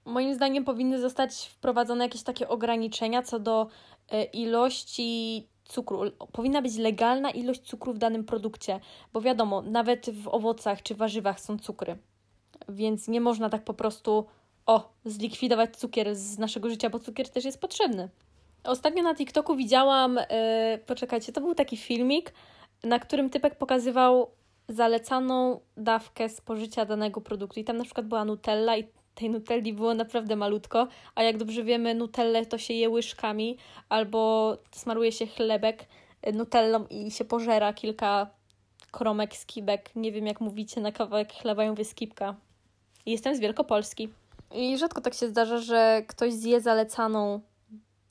Moim 0.04 0.34
zdaniem 0.34 0.64
powinny 0.64 1.00
zostać 1.00 1.46
wprowadzone 1.46 2.04
jakieś 2.04 2.22
takie 2.22 2.48
ograniczenia 2.48 3.22
co 3.22 3.38
do 3.38 3.66
y, 4.12 4.24
ilości 4.24 5.48
cukru. 5.64 6.10
Powinna 6.32 6.62
być 6.62 6.76
legalna 6.76 7.30
ilość 7.30 7.60
cukru 7.60 7.92
w 7.92 7.98
danym 7.98 8.24
produkcie, 8.24 8.80
bo 9.12 9.20
wiadomo, 9.20 9.62
nawet 9.62 10.10
w 10.10 10.28
owocach 10.28 10.82
czy 10.82 10.94
warzywach 10.94 11.40
są 11.40 11.58
cukry. 11.58 11.96
Więc 12.68 13.08
nie 13.08 13.20
można 13.20 13.50
tak 13.50 13.64
po 13.64 13.74
prostu 13.74 14.26
o, 14.66 14.92
zlikwidować 15.04 15.76
cukier 15.76 16.16
z 16.16 16.38
naszego 16.38 16.70
życia, 16.70 16.90
bo 16.90 16.98
cukier 16.98 17.28
też 17.28 17.44
jest 17.44 17.60
potrzebny. 17.60 18.08
Ostatnio 18.64 19.02
na 19.02 19.14
TikToku 19.14 19.56
widziałam, 19.56 20.14
yy, 20.14 20.78
poczekajcie, 20.86 21.32
to 21.32 21.40
był 21.40 21.54
taki 21.54 21.76
filmik, 21.76 22.32
na 22.84 22.98
którym 22.98 23.30
typek 23.30 23.58
pokazywał 23.58 24.30
zalecaną 24.68 25.60
dawkę 25.76 26.28
spożycia 26.28 26.84
danego 26.84 27.20
produktu. 27.20 27.60
I 27.60 27.64
tam 27.64 27.76
na 27.76 27.84
przykład 27.84 28.06
była 28.06 28.24
Nutella 28.24 28.76
i 28.76 28.84
tej 29.14 29.30
nutelli 29.30 29.72
było 29.72 29.94
naprawdę 29.94 30.36
malutko, 30.36 30.88
a 31.14 31.22
jak 31.22 31.36
dobrze 31.36 31.64
wiemy, 31.64 31.94
nutellę 31.94 32.46
to 32.46 32.58
się 32.58 32.74
je 32.74 32.90
łyżkami 32.90 33.58
albo 33.88 34.52
smaruje 34.72 35.12
się 35.12 35.26
chlebek 35.26 35.86
nutellą 36.32 36.86
i 36.86 37.10
się 37.10 37.24
pożera 37.24 37.72
kilka 37.72 38.30
kromek 38.90 39.36
skibek. 39.36 39.96
Nie 39.96 40.12
wiem, 40.12 40.26
jak 40.26 40.40
mówicie 40.40 40.80
na 40.80 40.92
kawałek 40.92 41.32
chleba, 41.32 41.64
ja 41.64 41.70
mówię 41.70 41.84
skibka. 41.84 42.34
Jestem 43.06 43.36
z 43.36 43.40
Wielkopolski. 43.40 44.08
I 44.54 44.78
rzadko 44.78 45.00
tak 45.00 45.14
się 45.14 45.28
zdarza, 45.28 45.58
że 45.58 46.02
ktoś 46.06 46.32
zje 46.32 46.60
zalecaną 46.60 47.40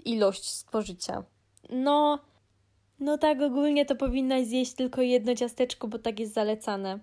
ilość 0.05 0.49
spożycia. 0.49 1.23
No, 1.69 2.19
no 2.99 3.17
tak 3.17 3.41
ogólnie 3.41 3.85
to 3.85 3.95
powinnaś 3.95 4.45
zjeść 4.45 4.73
tylko 4.73 5.01
jedno 5.01 5.35
ciasteczko, 5.35 5.87
bo 5.87 5.99
tak 5.99 6.19
jest 6.19 6.33
zalecane. 6.33 6.99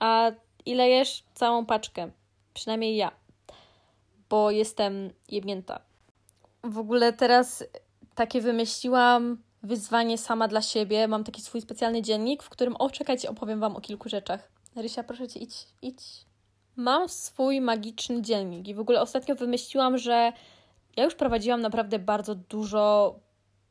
A 0.00 0.30
ile 0.66 0.88
jesz? 0.88 1.24
Całą 1.34 1.66
paczkę. 1.66 2.10
Przynajmniej 2.54 2.96
ja 2.96 3.23
bo 4.34 4.50
jestem 4.50 5.10
jebnięta. 5.28 5.80
W 6.64 6.78
ogóle 6.78 7.12
teraz 7.12 7.64
takie 8.14 8.40
wymyśliłam 8.40 9.38
wyzwanie 9.62 10.18
sama 10.18 10.48
dla 10.48 10.62
siebie. 10.62 11.08
Mam 11.08 11.24
taki 11.24 11.42
swój 11.42 11.60
specjalny 11.60 12.02
dziennik, 12.02 12.42
w 12.42 12.48
którym, 12.48 12.76
o 12.76 12.90
czekajcie, 12.90 13.30
opowiem 13.30 13.60
Wam 13.60 13.76
o 13.76 13.80
kilku 13.80 14.08
rzeczach. 14.08 14.48
Rysia, 14.76 15.04
proszę 15.04 15.28
Cię, 15.28 15.40
idź, 15.40 15.66
idź. 15.82 16.02
Mam 16.76 17.08
swój 17.08 17.60
magiczny 17.60 18.22
dziennik 18.22 18.68
i 18.68 18.74
w 18.74 18.80
ogóle 18.80 19.00
ostatnio 19.00 19.34
wymyśliłam, 19.34 19.98
że 19.98 20.32
ja 20.96 21.04
już 21.04 21.14
prowadziłam 21.14 21.60
naprawdę 21.60 21.98
bardzo 21.98 22.34
dużo 22.34 23.14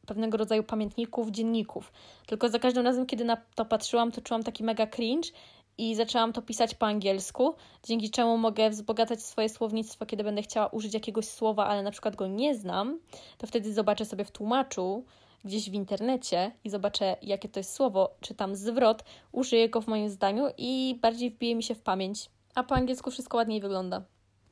pewnego 0.07 0.37
rodzaju 0.37 0.63
pamiętników, 0.63 1.31
dzienników. 1.31 1.91
Tylko 2.25 2.49
za 2.49 2.59
każdym 2.59 2.85
razem, 2.85 3.05
kiedy 3.05 3.25
na 3.25 3.37
to 3.55 3.65
patrzyłam, 3.65 4.11
to 4.11 4.21
czułam 4.21 4.43
taki 4.43 4.63
mega 4.63 4.87
cringe 4.87 5.29
i 5.77 5.95
zaczęłam 5.95 6.33
to 6.33 6.41
pisać 6.41 6.75
po 6.75 6.85
angielsku, 6.85 7.55
dzięki 7.83 8.09
czemu 8.09 8.37
mogę 8.37 8.69
wzbogacać 8.69 9.23
swoje 9.23 9.49
słownictwo, 9.49 10.05
kiedy 10.05 10.23
będę 10.23 10.41
chciała 10.41 10.67
użyć 10.67 10.93
jakiegoś 10.93 11.27
słowa, 11.27 11.65
ale 11.65 11.83
na 11.83 11.91
przykład 11.91 12.15
go 12.15 12.27
nie 12.27 12.55
znam, 12.55 12.99
to 13.37 13.47
wtedy 13.47 13.73
zobaczę 13.73 14.05
sobie 14.05 14.25
w 14.25 14.31
tłumaczu 14.31 15.05
gdzieś 15.45 15.69
w 15.69 15.73
internecie 15.73 16.51
i 16.63 16.69
zobaczę, 16.69 17.17
jakie 17.21 17.49
to 17.49 17.59
jest 17.59 17.73
słowo, 17.73 18.15
czy 18.19 18.35
tam 18.35 18.55
zwrot, 18.55 19.03
użyję 19.31 19.69
go 19.69 19.81
w 19.81 19.87
moim 19.87 20.09
zdaniu 20.09 20.47
i 20.57 20.99
bardziej 21.01 21.31
wbije 21.31 21.55
mi 21.55 21.63
się 21.63 21.75
w 21.75 21.81
pamięć. 21.81 22.29
A 22.55 22.63
po 22.63 22.75
angielsku 22.75 23.11
wszystko 23.11 23.37
ładniej 23.37 23.61
wygląda. 23.61 24.01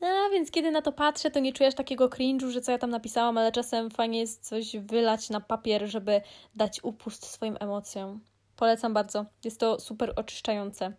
A 0.01 0.29
więc 0.31 0.51
kiedy 0.51 0.71
na 0.71 0.81
to 0.81 0.91
patrzę, 0.91 1.31
to 1.31 1.39
nie 1.39 1.53
czujesz 1.53 1.75
takiego 1.75 2.07
cringe'u, 2.09 2.49
że 2.49 2.61
co 2.61 2.71
ja 2.71 2.77
tam 2.77 2.89
napisałam, 2.89 3.37
ale 3.37 3.51
czasem 3.51 3.89
fajnie 3.89 4.19
jest 4.19 4.47
coś 4.47 4.77
wylać 4.77 5.29
na 5.29 5.41
papier, 5.41 5.87
żeby 5.87 6.21
dać 6.55 6.83
upust 6.83 7.25
swoim 7.25 7.57
emocjom. 7.59 8.19
Polecam 8.55 8.93
bardzo. 8.93 9.25
Jest 9.43 9.59
to 9.59 9.79
super 9.79 10.13
oczyszczające. 10.15 10.93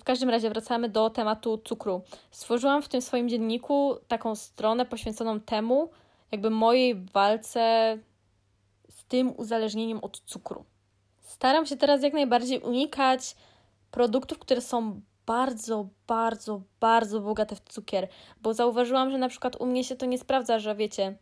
W 0.00 0.04
każdym 0.04 0.30
razie 0.30 0.50
wracamy 0.50 0.88
do 0.88 1.10
tematu 1.10 1.58
cukru. 1.58 2.02
Stworzyłam 2.30 2.82
w 2.82 2.88
tym 2.88 3.02
swoim 3.02 3.28
dzienniku 3.28 3.96
taką 4.08 4.34
stronę 4.34 4.86
poświęconą 4.86 5.40
temu, 5.40 5.90
jakby 6.32 6.50
mojej 6.50 6.94
walce 6.94 7.98
z 8.90 9.04
tym 9.04 9.32
uzależnieniem 9.36 9.98
od 9.98 10.20
cukru. 10.20 10.64
Staram 11.20 11.66
się 11.66 11.76
teraz 11.76 12.02
jak 12.02 12.12
najbardziej 12.12 12.60
unikać 12.60 13.36
produktów, 13.90 14.38
które 14.38 14.60
są 14.60 15.00
bardzo, 15.26 15.88
bardzo, 16.06 16.62
bardzo 16.80 17.20
bogate 17.20 17.56
w 17.56 17.60
cukier, 17.60 18.08
bo 18.40 18.54
zauważyłam, 18.54 19.10
że 19.10 19.18
na 19.18 19.28
przykład 19.28 19.60
u 19.60 19.66
mnie 19.66 19.84
się 19.84 19.96
to 19.96 20.06
nie 20.06 20.18
sprawdza, 20.18 20.58
że 20.58 20.74
wiecie, 20.74 21.16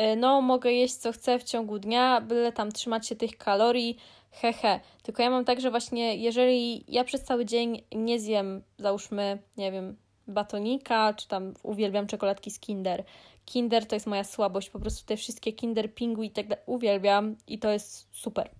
y, 0.00 0.16
no 0.16 0.40
mogę 0.40 0.72
jeść 0.72 0.94
co 0.94 1.12
chcę 1.12 1.38
w 1.38 1.44
ciągu 1.44 1.78
dnia, 1.78 2.20
byle 2.20 2.52
tam 2.52 2.72
trzymać 2.72 3.06
się 3.06 3.16
tych 3.16 3.36
kalorii, 3.36 3.96
hehe. 4.30 4.80
Tylko 5.02 5.22
ja 5.22 5.30
mam 5.30 5.44
tak, 5.44 5.60
że 5.60 5.70
właśnie 5.70 6.16
jeżeli 6.16 6.84
ja 6.88 7.04
przez 7.04 7.24
cały 7.24 7.44
dzień 7.44 7.82
nie 7.92 8.20
zjem, 8.20 8.62
załóżmy, 8.78 9.38
nie 9.56 9.72
wiem, 9.72 9.96
batonika, 10.28 11.14
czy 11.14 11.28
tam 11.28 11.54
uwielbiam 11.62 12.06
czekoladki 12.06 12.50
z 12.50 12.58
Kinder. 12.58 13.04
Kinder 13.44 13.86
to 13.86 13.96
jest 13.96 14.06
moja 14.06 14.24
słabość, 14.24 14.70
po 14.70 14.80
prostu 14.80 15.06
te 15.06 15.16
wszystkie 15.16 15.52
Kinder 15.52 15.94
Pingu 15.94 16.22
i 16.22 16.30
tak 16.30 16.48
dalej 16.48 16.64
uwielbiam 16.66 17.36
i 17.46 17.58
to 17.58 17.70
jest 17.70 18.08
super. 18.12 18.50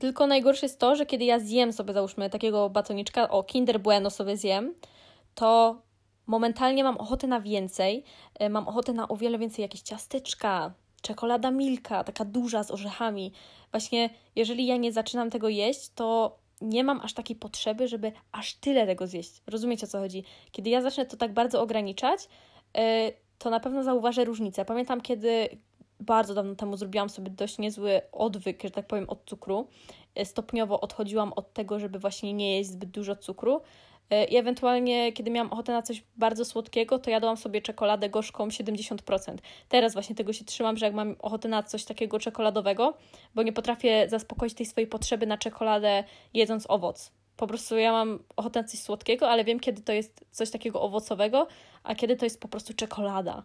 Tylko 0.00 0.26
najgorsze 0.26 0.66
jest 0.66 0.78
to, 0.78 0.96
że 0.96 1.06
kiedy 1.06 1.24
ja 1.24 1.38
zjem 1.38 1.72
sobie, 1.72 1.92
załóżmy, 1.92 2.30
takiego 2.30 2.70
batoniczka, 2.70 3.28
o, 3.28 3.42
Kinder 3.42 3.80
Bueno 3.80 4.10
sobie 4.10 4.36
zjem, 4.36 4.74
to 5.34 5.82
momentalnie 6.26 6.84
mam 6.84 6.96
ochotę 6.96 7.26
na 7.26 7.40
więcej. 7.40 8.04
E, 8.34 8.48
mam 8.48 8.68
ochotę 8.68 8.92
na 8.92 9.08
o 9.08 9.16
wiele 9.16 9.38
więcej 9.38 9.62
jakieś 9.62 9.80
ciasteczka, 9.80 10.72
czekolada 11.02 11.50
Milka, 11.50 12.04
taka 12.04 12.24
duża 12.24 12.62
z 12.62 12.70
orzechami. 12.70 13.32
Właśnie, 13.70 14.10
jeżeli 14.36 14.66
ja 14.66 14.76
nie 14.76 14.92
zaczynam 14.92 15.30
tego 15.30 15.48
jeść, 15.48 15.90
to 15.94 16.38
nie 16.60 16.84
mam 16.84 17.00
aż 17.00 17.14
takiej 17.14 17.36
potrzeby, 17.36 17.88
żeby 17.88 18.12
aż 18.32 18.54
tyle 18.54 18.86
tego 18.86 19.06
zjeść. 19.06 19.42
Rozumiecie 19.46 19.86
o 19.86 19.88
co 19.88 19.98
chodzi? 19.98 20.24
Kiedy 20.52 20.70
ja 20.70 20.82
zacznę 20.82 21.06
to 21.06 21.16
tak 21.16 21.32
bardzo 21.32 21.62
ograniczać, 21.62 22.28
e, 22.76 23.12
to 23.38 23.50
na 23.50 23.60
pewno 23.60 23.82
zauważę 23.82 24.24
różnicę. 24.24 24.64
Pamiętam, 24.64 25.00
kiedy 25.00 25.48
bardzo 26.00 26.34
dawno 26.34 26.54
temu 26.54 26.76
zrobiłam 26.76 27.10
sobie 27.10 27.30
dość 27.30 27.58
niezły 27.58 28.00
odwyk, 28.12 28.62
że 28.62 28.70
tak 28.70 28.86
powiem, 28.86 29.10
od 29.10 29.24
cukru. 29.24 29.68
E, 30.14 30.24
stopniowo 30.24 30.80
odchodziłam 30.80 31.32
od 31.32 31.52
tego, 31.52 31.78
żeby 31.78 31.98
właśnie 31.98 32.32
nie 32.32 32.56
jeść 32.56 32.70
zbyt 32.70 32.90
dużo 32.90 33.16
cukru. 33.16 33.60
E, 34.10 34.24
I 34.24 34.36
ewentualnie, 34.36 35.12
kiedy 35.12 35.30
miałam 35.30 35.52
ochotę 35.52 35.72
na 35.72 35.82
coś 35.82 36.02
bardzo 36.16 36.44
słodkiego, 36.44 36.98
to 36.98 37.10
jadłam 37.10 37.36
sobie 37.36 37.62
czekoladę 37.62 38.10
gorzką 38.10 38.48
70%. 38.48 39.36
Teraz 39.68 39.92
właśnie 39.92 40.14
tego 40.14 40.32
się 40.32 40.44
trzymam, 40.44 40.76
że 40.76 40.86
jak 40.86 40.94
mam 40.94 41.16
ochotę 41.18 41.48
na 41.48 41.62
coś 41.62 41.84
takiego 41.84 42.18
czekoladowego, 42.18 42.94
bo 43.34 43.42
nie 43.42 43.52
potrafię 43.52 44.08
zaspokoić 44.08 44.54
tej 44.54 44.66
swojej 44.66 44.86
potrzeby 44.86 45.26
na 45.26 45.38
czekoladę 45.38 46.04
jedząc 46.34 46.70
owoc. 46.70 47.12
Po 47.36 47.46
prostu 47.46 47.78
ja 47.78 47.92
mam 47.92 48.18
ochotę 48.36 48.62
na 48.62 48.68
coś 48.68 48.80
słodkiego, 48.80 49.30
ale 49.30 49.44
wiem, 49.44 49.60
kiedy 49.60 49.82
to 49.82 49.92
jest 49.92 50.24
coś 50.30 50.50
takiego 50.50 50.82
owocowego, 50.82 51.46
a 51.82 51.94
kiedy 51.94 52.16
to 52.16 52.26
jest 52.26 52.40
po 52.40 52.48
prostu 52.48 52.74
czekolada 52.74 53.44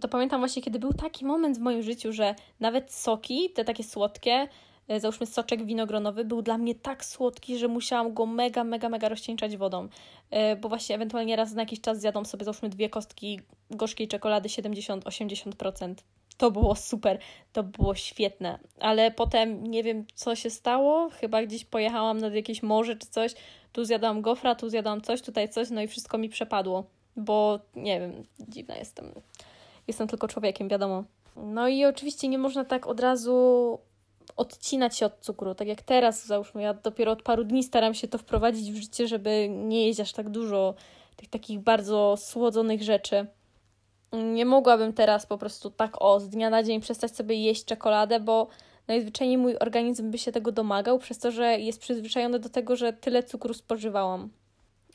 to 0.00 0.08
pamiętam 0.08 0.40
właśnie, 0.40 0.62
kiedy 0.62 0.78
był 0.78 0.92
taki 0.92 1.24
moment 1.24 1.58
w 1.58 1.60
moim 1.60 1.82
życiu, 1.82 2.12
że 2.12 2.34
nawet 2.60 2.92
soki, 2.92 3.50
te 3.50 3.64
takie 3.64 3.84
słodkie, 3.84 4.48
załóżmy 4.88 5.26
soczek 5.26 5.64
winogronowy, 5.64 6.24
był 6.24 6.42
dla 6.42 6.58
mnie 6.58 6.74
tak 6.74 7.04
słodki, 7.04 7.58
że 7.58 7.68
musiałam 7.68 8.14
go 8.14 8.26
mega, 8.26 8.64
mega, 8.64 8.88
mega 8.88 9.08
rozcieńczać 9.08 9.56
wodą. 9.56 9.88
E, 10.30 10.56
bo 10.56 10.68
właśnie 10.68 10.94
ewentualnie 10.94 11.36
raz 11.36 11.52
na 11.52 11.62
jakiś 11.62 11.80
czas 11.80 12.00
zjadłam 12.00 12.26
sobie, 12.26 12.44
załóżmy, 12.44 12.68
dwie 12.68 12.88
kostki 12.88 13.40
gorzkiej 13.70 14.08
czekolady 14.08 14.48
70-80%. 14.48 15.94
To 16.36 16.50
było 16.50 16.74
super, 16.74 17.18
to 17.52 17.62
było 17.62 17.94
świetne, 17.94 18.58
ale 18.80 19.10
potem 19.10 19.66
nie 19.66 19.82
wiem, 19.82 20.04
co 20.14 20.34
się 20.34 20.50
stało. 20.50 21.10
Chyba 21.10 21.42
gdzieś 21.42 21.64
pojechałam 21.64 22.18
nad 22.18 22.34
jakieś 22.34 22.62
morze 22.62 22.96
czy 22.96 23.06
coś. 23.06 23.34
Tu 23.72 23.84
zjadłam 23.84 24.22
gofra, 24.22 24.54
tu 24.54 24.68
zjadłam 24.68 25.00
coś, 25.00 25.22
tutaj 25.22 25.48
coś, 25.48 25.70
no 25.70 25.82
i 25.82 25.88
wszystko 25.88 26.18
mi 26.18 26.28
przepadło, 26.28 26.84
bo 27.16 27.58
nie 27.76 28.00
wiem, 28.00 28.12
dziwna 28.48 28.76
jestem 28.76 29.12
jestem 29.88 30.08
tylko 30.08 30.28
człowiekiem, 30.28 30.68
wiadomo. 30.68 31.04
No 31.36 31.68
i 31.68 31.84
oczywiście 31.84 32.28
nie 32.28 32.38
można 32.38 32.64
tak 32.64 32.86
od 32.86 33.00
razu 33.00 33.78
odcinać 34.36 34.96
się 34.96 35.06
od 35.06 35.18
cukru. 35.20 35.54
Tak 35.54 35.68
jak 35.68 35.82
teraz, 35.82 36.26
załóżmy, 36.26 36.62
ja 36.62 36.74
dopiero 36.74 37.12
od 37.12 37.22
paru 37.22 37.44
dni 37.44 37.62
staram 37.62 37.94
się 37.94 38.08
to 38.08 38.18
wprowadzić 38.18 38.72
w 38.72 38.76
życie, 38.76 39.08
żeby 39.08 39.48
nie 39.50 39.86
jeść 39.86 40.00
aż 40.00 40.12
tak 40.12 40.28
dużo 40.28 40.74
tych 41.16 41.28
takich 41.28 41.60
bardzo 41.60 42.14
słodzonych 42.16 42.82
rzeczy. 42.82 43.26
Nie 44.12 44.44
mogłabym 44.44 44.92
teraz 44.92 45.26
po 45.26 45.38
prostu 45.38 45.70
tak 45.70 46.02
o, 46.02 46.20
z 46.20 46.28
dnia 46.28 46.50
na 46.50 46.62
dzień 46.62 46.80
przestać 46.80 47.16
sobie 47.16 47.36
jeść 47.36 47.64
czekoladę, 47.64 48.20
bo 48.20 48.48
najzwyczajniej 48.88 49.38
mój 49.38 49.58
organizm 49.58 50.10
by 50.10 50.18
się 50.18 50.32
tego 50.32 50.52
domagał, 50.52 50.98
przez 50.98 51.18
to, 51.18 51.30
że 51.30 51.58
jest 51.58 51.80
przyzwyczajony 51.80 52.38
do 52.38 52.48
tego, 52.48 52.76
że 52.76 52.92
tyle 52.92 53.22
cukru 53.22 53.54
spożywałam. 53.54 54.30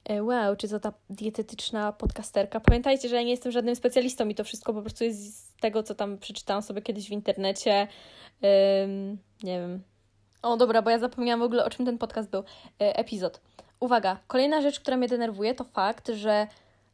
E, 0.06 0.24
wow, 0.24 0.56
czy 0.56 0.70
to 0.70 0.80
ta 0.80 0.94
dietetyczna 1.10 1.92
podcasterka. 1.92 2.60
Pamiętajcie, 2.60 3.10
że 3.10 3.16
ja 3.16 3.22
nie 3.22 3.32
jestem 3.32 3.52
żadnym 3.52 3.76
specjalistą 3.76 4.28
i 4.28 4.36
to 4.36 4.44
wszystko 4.44 4.74
po 4.74 4.82
prostu 4.82 5.04
jest 5.04 5.38
z 5.38 5.56
tego, 5.56 5.84
co 5.84 5.96
tam 5.96 6.18
przeczytałam 6.18 6.64
sobie 6.64 6.82
kiedyś 6.82 7.10
w 7.10 7.12
internecie. 7.12 7.88
Um, 8.42 9.18
nie 9.44 9.60
wiem. 9.60 9.84
O, 10.42 10.58
dobra, 10.58 10.82
bo 10.82 10.90
ja 10.90 11.00
zapomniałam 11.00 11.40
w 11.40 11.44
ogóle, 11.44 11.66
o 11.66 11.70
czym 11.70 11.86
ten 11.86 11.98
podcast 11.98 12.30
był. 12.30 12.44
E, 12.82 12.96
epizod. 12.96 13.42
Uwaga, 13.80 14.20
kolejna 14.28 14.62
rzecz, 14.62 14.80
która 14.80 14.98
mnie 14.98 15.08
denerwuje, 15.08 15.56
to 15.56 15.64
fakt, 15.64 16.08
że 16.08 16.48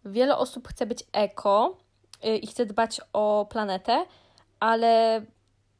wiele 0.05 0.37
osób 0.37 0.67
chce 0.67 0.85
być 0.85 1.03
eko 1.13 1.77
y, 2.25 2.37
i 2.37 2.47
chce 2.47 2.65
dbać 2.65 3.01
o 3.13 3.47
planetę, 3.49 4.05
ale 4.59 5.21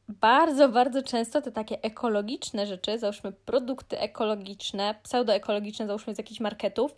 bardzo, 0.10 0.70
bardzo 0.70 1.04
często 1.04 1.41
te 1.41 1.52
takie 1.52 1.82
ekologiczne 1.82 2.67
rzeczy, 2.67 3.00
załóżmy 3.00 3.32
produkty 3.32 4.00
ekologiczne, 4.00 4.96
pseudoekologiczne, 5.04 5.88
załóżmy 5.88 6.15
z 6.15 6.17
jakichś 6.17 6.39
marketów, 6.39 6.96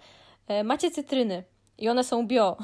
e, 0.48 0.64
macie 0.64 0.92
cytryny 0.92 1.44
i 1.78 1.90
one 1.90 2.04
są 2.04 2.28
bio. 2.28 2.58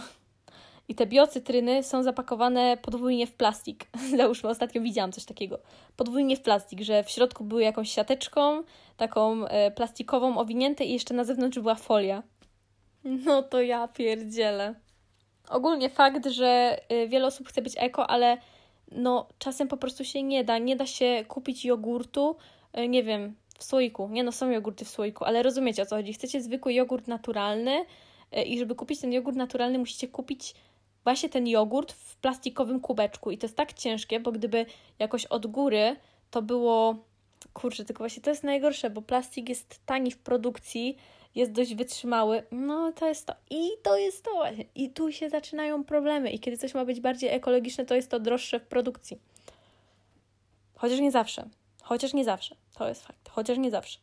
I 0.87 0.95
te 0.95 1.05
biocytryny 1.05 1.83
są 1.83 2.03
zapakowane 2.03 2.77
podwójnie 2.77 3.27
w 3.27 3.33
plastik. 3.33 3.87
Załóżmy, 4.17 4.49
ostatnio 4.49 4.81
widziałam 4.81 5.11
coś 5.11 5.25
takiego. 5.25 5.59
Podwójnie 5.95 6.37
w 6.37 6.41
plastik, 6.41 6.81
że 6.81 7.03
w 7.03 7.09
środku 7.09 7.43
były 7.43 7.63
jakąś 7.63 7.91
siateczką, 7.91 8.63
taką 8.97 9.45
e, 9.47 9.71
plastikową 9.71 10.37
owinięte 10.37 10.85
i 10.85 10.93
jeszcze 10.93 11.13
na 11.13 11.23
zewnątrz 11.23 11.59
była 11.59 11.75
folia. 11.75 12.23
No 13.03 13.43
to 13.43 13.61
ja 13.61 13.87
pierdzielę. 13.87 14.75
Ogólnie 15.49 15.89
fakt, 15.89 16.27
że 16.27 16.77
e, 16.89 17.07
wiele 17.07 17.27
osób 17.27 17.47
chce 17.47 17.61
być 17.61 17.73
eko, 17.77 18.09
ale 18.09 18.37
no 18.91 19.27
czasem 19.39 19.67
po 19.67 19.77
prostu 19.77 20.05
się 20.05 20.23
nie 20.23 20.43
da. 20.43 20.57
Nie 20.57 20.75
da 20.75 20.85
się 20.85 21.25
kupić 21.27 21.65
jogurtu, 21.65 22.35
e, 22.73 22.87
nie 22.87 23.03
wiem, 23.03 23.35
w 23.57 23.63
słoiku. 23.63 24.09
Nie 24.11 24.23
no, 24.23 24.31
są 24.31 24.49
jogurty 24.51 24.85
w 24.85 24.89
słoiku, 24.89 25.25
ale 25.25 25.43
rozumiecie 25.43 25.81
o 25.81 25.85
co 25.85 25.95
chodzi. 25.95 26.13
Chcecie 26.13 26.41
zwykły 26.41 26.73
jogurt 26.73 27.07
naturalny 27.07 27.85
e, 28.31 28.43
i 28.43 28.59
żeby 28.59 28.75
kupić 28.75 29.01
ten 29.01 29.13
jogurt 29.13 29.37
naturalny, 29.37 29.79
musicie 29.79 30.07
kupić 30.07 30.55
właśnie 31.03 31.29
ten 31.29 31.47
jogurt 31.47 31.91
w 31.91 32.17
plastikowym 32.17 32.79
kubeczku. 32.79 33.31
I 33.31 33.37
to 33.37 33.45
jest 33.45 33.57
tak 33.57 33.73
ciężkie, 33.73 34.19
bo 34.19 34.31
gdyby 34.31 34.65
jakoś 34.99 35.25
od 35.25 35.47
góry 35.47 35.95
to 36.31 36.41
było. 36.41 36.95
Kurczę, 37.53 37.85
tylko 37.85 38.03
właśnie 38.03 38.21
to 38.21 38.29
jest 38.29 38.43
najgorsze, 38.43 38.89
bo 38.89 39.01
plastik 39.01 39.49
jest 39.49 39.79
tani 39.85 40.11
w 40.11 40.17
produkcji, 40.17 40.97
jest 41.35 41.51
dość 41.51 41.75
wytrzymały. 41.75 42.43
No 42.51 42.91
to 42.91 43.07
jest 43.07 43.27
to. 43.27 43.33
I 43.49 43.69
to 43.83 43.97
jest 43.97 44.23
to 44.23 44.31
właśnie. 44.31 44.65
I 44.75 44.89
tu 44.89 45.11
się 45.11 45.29
zaczynają 45.29 45.83
problemy. 45.83 46.31
I 46.31 46.39
kiedy 46.39 46.57
coś 46.57 46.73
ma 46.73 46.85
być 46.85 46.99
bardziej 46.99 47.29
ekologiczne, 47.29 47.85
to 47.85 47.95
jest 47.95 48.11
to 48.11 48.19
droższe 48.19 48.59
w 48.59 48.67
produkcji. 48.67 49.19
Chociaż 50.75 50.99
nie 50.99 51.11
zawsze. 51.11 51.49
Chociaż 51.83 52.13
nie 52.13 52.23
zawsze. 52.23 52.55
To 52.73 52.89
jest 52.89 53.03
fakt. 53.05 53.29
Chociaż 53.29 53.57
nie 53.57 53.71
zawsze. 53.71 53.99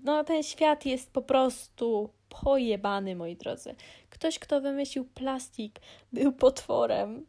No 0.00 0.24
ten 0.24 0.42
świat 0.42 0.86
jest 0.86 1.12
po 1.12 1.22
prostu 1.22 2.10
pojebany, 2.28 3.16
moi 3.16 3.36
drodzy. 3.36 3.74
Ktoś, 4.10 4.38
kto 4.38 4.60
wymyślił 4.60 5.04
plastik, 5.04 5.80
był 6.12 6.32
potworem. 6.32 7.26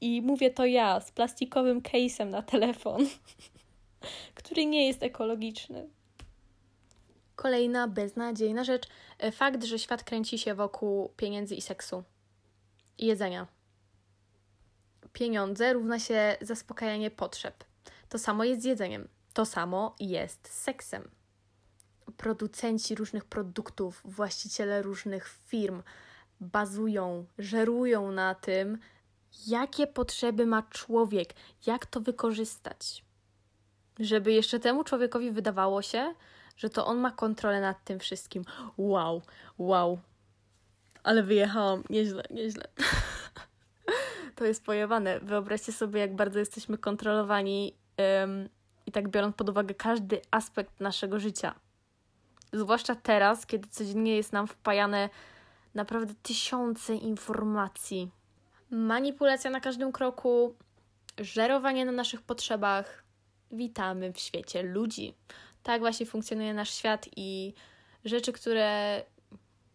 I 0.00 0.22
mówię 0.22 0.50
to 0.50 0.66
ja 0.66 1.00
z 1.00 1.10
plastikowym 1.10 1.80
case'em 1.80 2.30
na 2.30 2.42
telefon, 2.42 3.06
który 4.34 4.66
nie 4.66 4.86
jest 4.86 5.02
ekologiczny. 5.02 5.88
Kolejna 7.36 7.88
beznadziejna 7.88 8.64
rzecz. 8.64 8.86
e, 9.18 9.32
Fakt, 9.32 9.64
że 9.64 9.78
świat 9.78 10.04
kręci 10.04 10.38
się 10.38 10.54
wokół 10.54 11.08
pieniędzy 11.16 11.54
i 11.54 11.60
seksu. 11.60 12.04
I 12.98 13.06
jedzenia. 13.06 13.46
Pieniądze 15.12 15.72
równa 15.72 15.98
się 15.98 16.36
zaspokajanie 16.40 17.10
potrzeb. 17.10 17.64
To 18.08 18.18
samo 18.18 18.44
jest 18.44 18.62
z 18.62 18.64
jedzeniem. 18.64 19.08
To 19.32 19.44
samo 19.44 19.94
jest 20.00 20.48
z 20.48 20.62
seksem. 20.62 21.10
Producenci 22.16 22.94
różnych 22.94 23.24
produktów, 23.24 24.00
właściciele 24.04 24.82
różnych 24.82 25.28
firm 25.28 25.82
bazują, 26.40 27.26
żerują 27.38 28.12
na 28.12 28.34
tym, 28.34 28.78
jakie 29.46 29.86
potrzeby 29.86 30.46
ma 30.46 30.62
człowiek, 30.62 31.34
jak 31.66 31.86
to 31.86 32.00
wykorzystać. 32.00 33.04
Żeby 33.98 34.32
jeszcze 34.32 34.60
temu 34.60 34.84
człowiekowi 34.84 35.30
wydawało 35.30 35.82
się, 35.82 36.14
że 36.56 36.70
to 36.70 36.86
on 36.86 36.98
ma 36.98 37.10
kontrolę 37.10 37.60
nad 37.60 37.84
tym 37.84 37.98
wszystkim. 37.98 38.44
Wow, 38.76 39.22
wow. 39.58 39.98
Ale 41.02 41.22
wyjechałam 41.22 41.82
nieźle, 41.90 42.22
nieźle. 42.30 42.64
to 44.36 44.44
jest 44.44 44.64
pojebane. 44.64 45.20
Wyobraźcie 45.20 45.72
sobie, 45.72 46.00
jak 46.00 46.16
bardzo 46.16 46.38
jesteśmy 46.38 46.78
kontrolowani 46.78 47.74
i 48.86 48.92
tak 48.92 49.08
biorąc 49.08 49.36
pod 49.36 49.48
uwagę 49.48 49.74
każdy 49.74 50.20
aspekt 50.30 50.80
naszego 50.80 51.20
życia. 51.20 51.54
Zwłaszcza 52.52 52.94
teraz, 52.94 53.46
kiedy 53.46 53.68
codziennie 53.68 54.16
jest 54.16 54.32
nam 54.32 54.46
wpajane 54.46 55.08
naprawdę 55.74 56.14
tysiące 56.22 56.94
informacji. 56.94 58.10
Manipulacja 58.70 59.50
na 59.50 59.60
każdym 59.60 59.92
kroku, 59.92 60.54
żerowanie 61.18 61.84
na 61.84 61.92
naszych 61.92 62.22
potrzebach. 62.22 63.04
Witamy 63.52 64.12
w 64.12 64.18
świecie 64.18 64.62
ludzi. 64.62 65.14
Tak 65.64 65.80
właśnie 65.80 66.06
funkcjonuje 66.06 66.54
nasz 66.54 66.74
świat 66.74 67.08
i 67.16 67.54
rzeczy, 68.04 68.32
które 68.32 69.02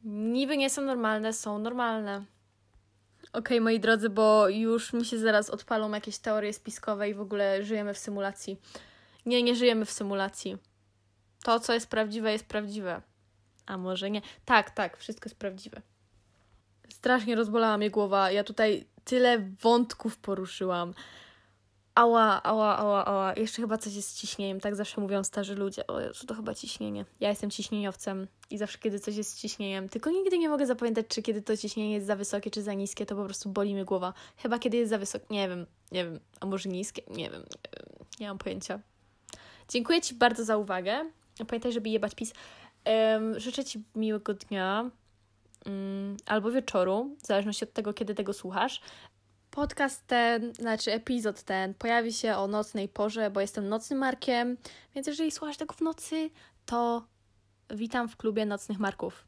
niby 0.04 0.58
nie 0.58 0.70
są 0.70 0.82
normalne, 0.82 1.34
są 1.34 1.60
normalne. 1.60 2.26
Okej, 3.34 3.62
moi 3.62 3.80
drodzy, 3.80 4.10
bo 4.10 4.50
już 4.50 4.94
mi 4.94 5.06
się 5.06 5.18
zaraz 5.18 5.50
odpalą 5.50 5.92
jakieś 5.92 6.18
teorie 6.18 6.54
spiskowe 6.54 7.10
i 7.10 7.14
w 7.14 7.22
ogóle 7.22 7.64
żyjemy 7.64 7.94
w 7.94 7.98
symulacji. 7.98 8.60
Nie, 9.26 9.44
nie 9.44 9.56
żyjemy 9.56 9.86
w 9.86 9.92
symulacji. 9.92 10.58
To, 11.44 11.60
co 11.60 11.74
jest 11.74 11.90
prawdziwe, 11.90 12.32
jest 12.32 12.46
prawdziwe. 12.46 13.02
A 13.66 13.78
może 13.78 14.12
nie? 14.12 14.22
Tak, 14.46 14.72
tak, 14.72 14.98
wszystko 14.98 15.30
jest 15.30 15.40
prawdziwe. 15.40 15.82
Strasznie 16.90 17.36
rozbolała 17.36 17.78
mnie 17.78 17.90
głowa. 17.90 18.32
Ja 18.32 18.44
tutaj 18.44 18.88
tyle 19.04 19.40
wątków 19.62 20.18
poruszyłam. 20.18 20.94
Ała, 22.00 22.44
ała, 22.44 22.78
ała, 22.78 23.06
ała. 23.06 23.34
Jeszcze 23.34 23.62
chyba 23.62 23.78
coś 23.78 23.94
jest 23.94 24.10
z 24.10 24.16
ciśnieniem. 24.16 24.60
Tak 24.60 24.76
zawsze 24.76 25.02
mówią 25.02 25.24
starzy 25.24 25.56
ludzie. 25.56 25.88
O 25.88 26.00
Jezu, 26.00 26.28
to 26.28 26.34
chyba 26.34 26.56
ciśnienie. 26.56 27.06
Ja 27.20 27.30
jestem 27.30 27.50
ciśnieniowcem 27.50 28.28
i 28.50 28.58
zawsze, 28.58 28.78
kiedy 28.80 29.00
coś 29.00 29.16
jest 29.16 29.32
z 29.32 29.42
ciśnieniem, 29.42 29.90
tylko 29.90 30.12
nigdy 30.12 30.38
nie 30.38 30.50
mogę 30.50 30.66
zapamiętać, 30.66 31.06
czy 31.08 31.22
kiedy 31.22 31.42
to 31.42 31.58
ciśnienie 31.58 31.94
jest 31.94 32.08
za 32.08 32.16
wysokie, 32.16 32.52
czy 32.52 32.62
za 32.62 32.74
niskie, 32.74 33.06
to 33.06 33.16
po 33.16 33.26
prostu 33.26 33.50
boli 33.50 33.74
mnie 33.74 33.86
głowa. 33.86 34.14
Chyba 34.38 34.60
kiedy 34.60 34.78
jest 34.78 34.90
za 34.90 34.98
wysokie. 34.98 35.26
Nie 35.30 35.50
wiem, 35.50 35.66
nie 35.92 36.06
wiem. 36.06 36.20
A 36.40 36.46
może 36.46 36.70
niskie? 36.70 37.02
Nie 37.08 37.30
wiem, 37.30 37.42
nie 37.42 37.72
wiem. 37.78 38.06
Nie 38.20 38.28
mam 38.28 38.38
pojęcia. 38.38 38.80
Dziękuję 39.70 40.02
Ci 40.02 40.16
bardzo 40.16 40.46
za 40.46 40.58
uwagę. 40.58 41.06
Pamiętaj, 41.48 41.72
żeby 41.72 41.90
jebać 41.90 42.16
pis. 42.16 42.34
Um, 42.86 43.40
życzę 43.40 43.66
Ci 43.66 43.84
miłego 43.96 44.34
dnia 44.34 44.90
um, 45.66 46.18
albo 46.26 46.52
wieczoru, 46.52 47.16
w 47.24 47.28
zależności 47.28 47.64
od 47.64 47.74
tego, 47.74 47.94
kiedy 47.94 48.16
tego 48.16 48.34
słuchasz. 48.34 48.82
Podcast 49.52 50.08
ten, 50.08 50.54
znaczy 50.54 50.92
epizod 50.94 51.44
ten, 51.44 51.74
pojawi 51.74 52.14
się 52.14 52.36
o 52.36 52.48
nocnej 52.48 52.90
porze, 52.90 53.32
bo 53.32 53.42
jestem 53.42 53.70
nocnym 53.70 54.00
markiem, 54.00 54.58
więc 54.96 55.08
jeżeli 55.08 55.32
słuchasz 55.32 55.58
tego 55.58 55.74
w 55.74 55.82
nocy, 55.82 56.30
to 56.66 57.08
witam 57.70 58.10
w 58.10 58.18
klubie 58.18 58.46
nocnych 58.46 58.80
marków. 58.80 59.28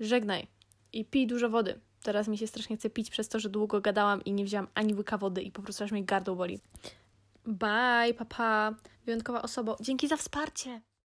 Żegnaj 0.00 0.46
i 0.92 1.04
pij 1.04 1.26
dużo 1.26 1.48
wody. 1.48 1.80
Teraz 2.02 2.28
mi 2.28 2.38
się 2.38 2.46
strasznie 2.46 2.76
chce 2.76 2.90
pić 2.90 3.10
przez 3.10 3.28
to, 3.28 3.40
że 3.40 3.48
długo 3.48 3.80
gadałam 3.80 4.24
i 4.24 4.32
nie 4.32 4.44
wzięłam 4.44 4.68
ani 4.74 4.94
łyka 4.94 5.18
wody 5.18 5.42
i 5.42 5.50
po 5.50 5.62
prostu 5.62 5.84
aż 5.84 5.92
mi 5.92 6.04
gardło 6.04 6.36
boli. 6.36 6.60
Bye, 7.46 8.14
papa, 8.18 8.74
wyjątkowa 9.04 9.42
osoba. 9.42 9.76
Dzięki 9.80 10.08
za 10.08 10.16
wsparcie. 10.16 10.80